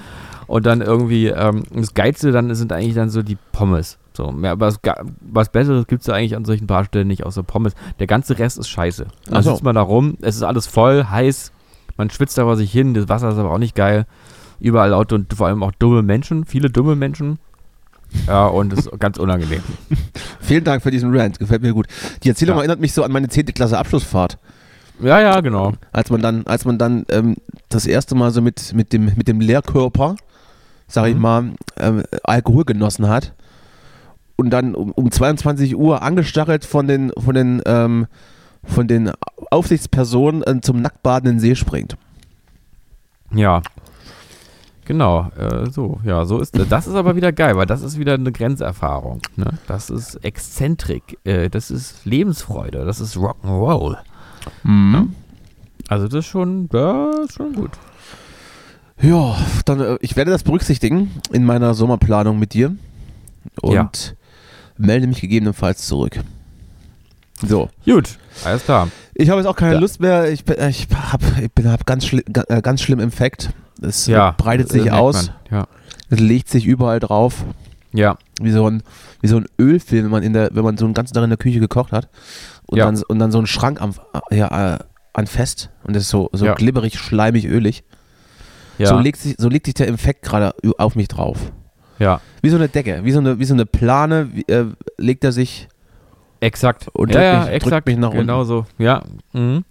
[0.48, 3.98] und dann irgendwie, ähm, das Geilste dann sind eigentlich dann so die Pommes.
[4.14, 4.80] So, mehr, was,
[5.22, 7.74] was Besseres gibt es ja eigentlich an solchen Barstellen nicht, außer Pommes.
[8.00, 9.08] Der ganze Rest ist scheiße.
[9.28, 9.52] Dann so.
[9.52, 11.52] sitzt man da rum, es ist alles voll, heiß,
[11.98, 14.06] man schwitzt da vor sich hin, das Wasser ist aber auch nicht geil.
[14.60, 17.38] Überall laut und vor allem auch dumme Menschen, viele dumme Menschen.
[18.28, 19.62] Ja, und das ist ganz unangenehm.
[20.40, 21.88] Vielen Dank für diesen Rant, gefällt mir gut.
[22.24, 22.62] Die Erzählung Ja.
[22.62, 23.46] erinnert mich so an meine 10.
[23.48, 24.38] Klasse Abschlussfahrt.
[25.00, 25.74] Ja, ja, genau.
[25.92, 27.36] Als man dann, als man dann ähm,
[27.70, 30.16] das erste Mal so mit, mit, dem, mit dem Lehrkörper,
[30.88, 31.22] sag ich Mhm.
[31.22, 33.34] mal, ähm, Alkohol genossen hat
[34.38, 38.08] und dann um, um 22 Uhr angestachelt von den, von den, ähm,
[38.64, 39.12] von den
[39.52, 41.96] Aufsichtspersonen äh, zum nacktbaden in den See springt.
[43.34, 43.62] Ja.
[44.88, 46.70] Genau, äh, so, ja, so ist das.
[46.70, 49.22] Das ist aber wieder geil, weil das ist wieder eine Grenzerfahrung.
[49.36, 49.52] Ne?
[49.68, 53.98] Das ist Exzentrik, äh, das ist Lebensfreude, das ist Rock'n'Roll.
[54.64, 55.14] Mhm.
[55.90, 57.72] Also das ist schon, das ist schon gut.
[59.02, 59.36] Ja,
[59.66, 62.74] dann, äh, ich werde das berücksichtigen in meiner Sommerplanung mit dir
[63.62, 63.92] und Ja.
[64.78, 66.22] melde mich gegebenenfalls zurück.
[67.46, 68.88] So, Gut, alles klar.
[69.16, 69.80] ich habe jetzt auch keine Ja.
[69.80, 70.32] Lust mehr.
[70.32, 73.50] Ich, bin- ich habe ich bin, hab ganz, schli äh, ganz schlimm Infekt.
[73.82, 75.60] Es Ja, breitet sich aus, Man.
[75.60, 75.68] Ja.
[76.10, 77.46] es legt sich überall drauf,
[77.94, 78.84] ja, wie so ein,
[79.22, 81.30] wie so ein Ölfilm, wenn man, in der, wenn man so einen ganzen Tag in
[81.30, 82.10] der Küche gekocht hat
[82.66, 82.86] und, Ja.
[82.86, 83.94] dann, und dann so einen Schrank am,
[84.32, 84.80] ja, äh,
[85.14, 86.54] anfasst und das ist so, so Ja.
[86.54, 87.84] glibberig, schleimig, ölig.
[88.78, 91.52] ja, So, legt sich, so legt sich der Infekt gerade auf mich drauf.
[91.98, 94.66] ja, Wie so eine Decke, wie so eine, wie so eine Plane wie, äh,
[94.98, 95.68] legt er sich.
[96.40, 96.88] exakt.
[96.94, 97.88] Und drückt ja, mich- drückt exakt.
[97.88, 98.20] mich nach unten.
[98.20, 98.66] genau so.
[98.78, 99.02] Ja,
[99.34, 99.64] mhm.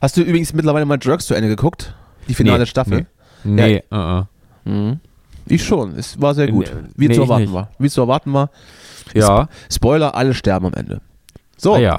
[0.00, 1.94] Hast du übrigens mittlerweile mal Jerks zu Ende geguckt?
[2.28, 2.98] Die finale Nee, Staffel?
[3.00, 3.06] nee,
[3.44, 4.22] äh, äh.
[4.64, 5.00] Mhm.
[5.46, 6.70] Ich schon, es war sehr gut.
[6.74, 7.70] Nee, Wie nee, zu erwarten war.
[7.78, 8.50] Wie zu erwarten war.
[9.14, 11.00] ja, Spoiler, alle sterben am Ende.
[11.56, 11.96] So, ah, ja.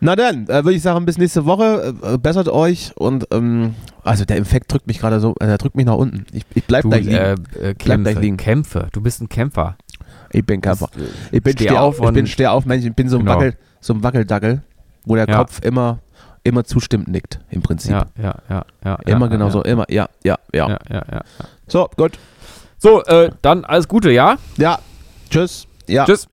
[0.00, 1.94] na dann, äh, würde ich sagen, bis nächste Woche.
[2.02, 3.74] Äh, bessert euch und ähm,
[4.04, 6.26] also der Infekt drückt mich gerade so, äh, der drückt mich nach unten.
[6.32, 7.16] Ich, ich bleib Du, gleich liegen.
[7.16, 8.36] äh, äh, gleich Kämpfe, liegen.
[8.36, 8.88] Kämpfe.
[8.92, 9.76] Du bist ein Kämpfer.
[10.32, 10.90] ich bin Kämpfer.
[10.96, 13.16] Äh, Ich bin steh steh auf, auf ich bin steh auf, Mensch, ich bin so
[13.18, 13.36] ein Genau.
[13.36, 14.62] Wackel, so ein Wackeldackel,
[15.06, 15.38] wo der Ja.
[15.38, 16.00] Kopf immer,
[16.44, 17.92] immer zustimmt nickt, im Prinzip.
[17.92, 18.94] Ja, ja, ja, ja.
[19.06, 20.68] Immer ja, genau ja, immer, ja, ja, ja.
[20.68, 21.20] Ja, ja, ja.
[21.66, 22.18] So, gut.
[22.78, 24.36] So, äh, dann alles Gute, ja?
[24.56, 24.78] Ja,
[25.30, 25.66] tschüss.
[25.86, 26.04] Ja.
[26.04, 26.28] Tschüss.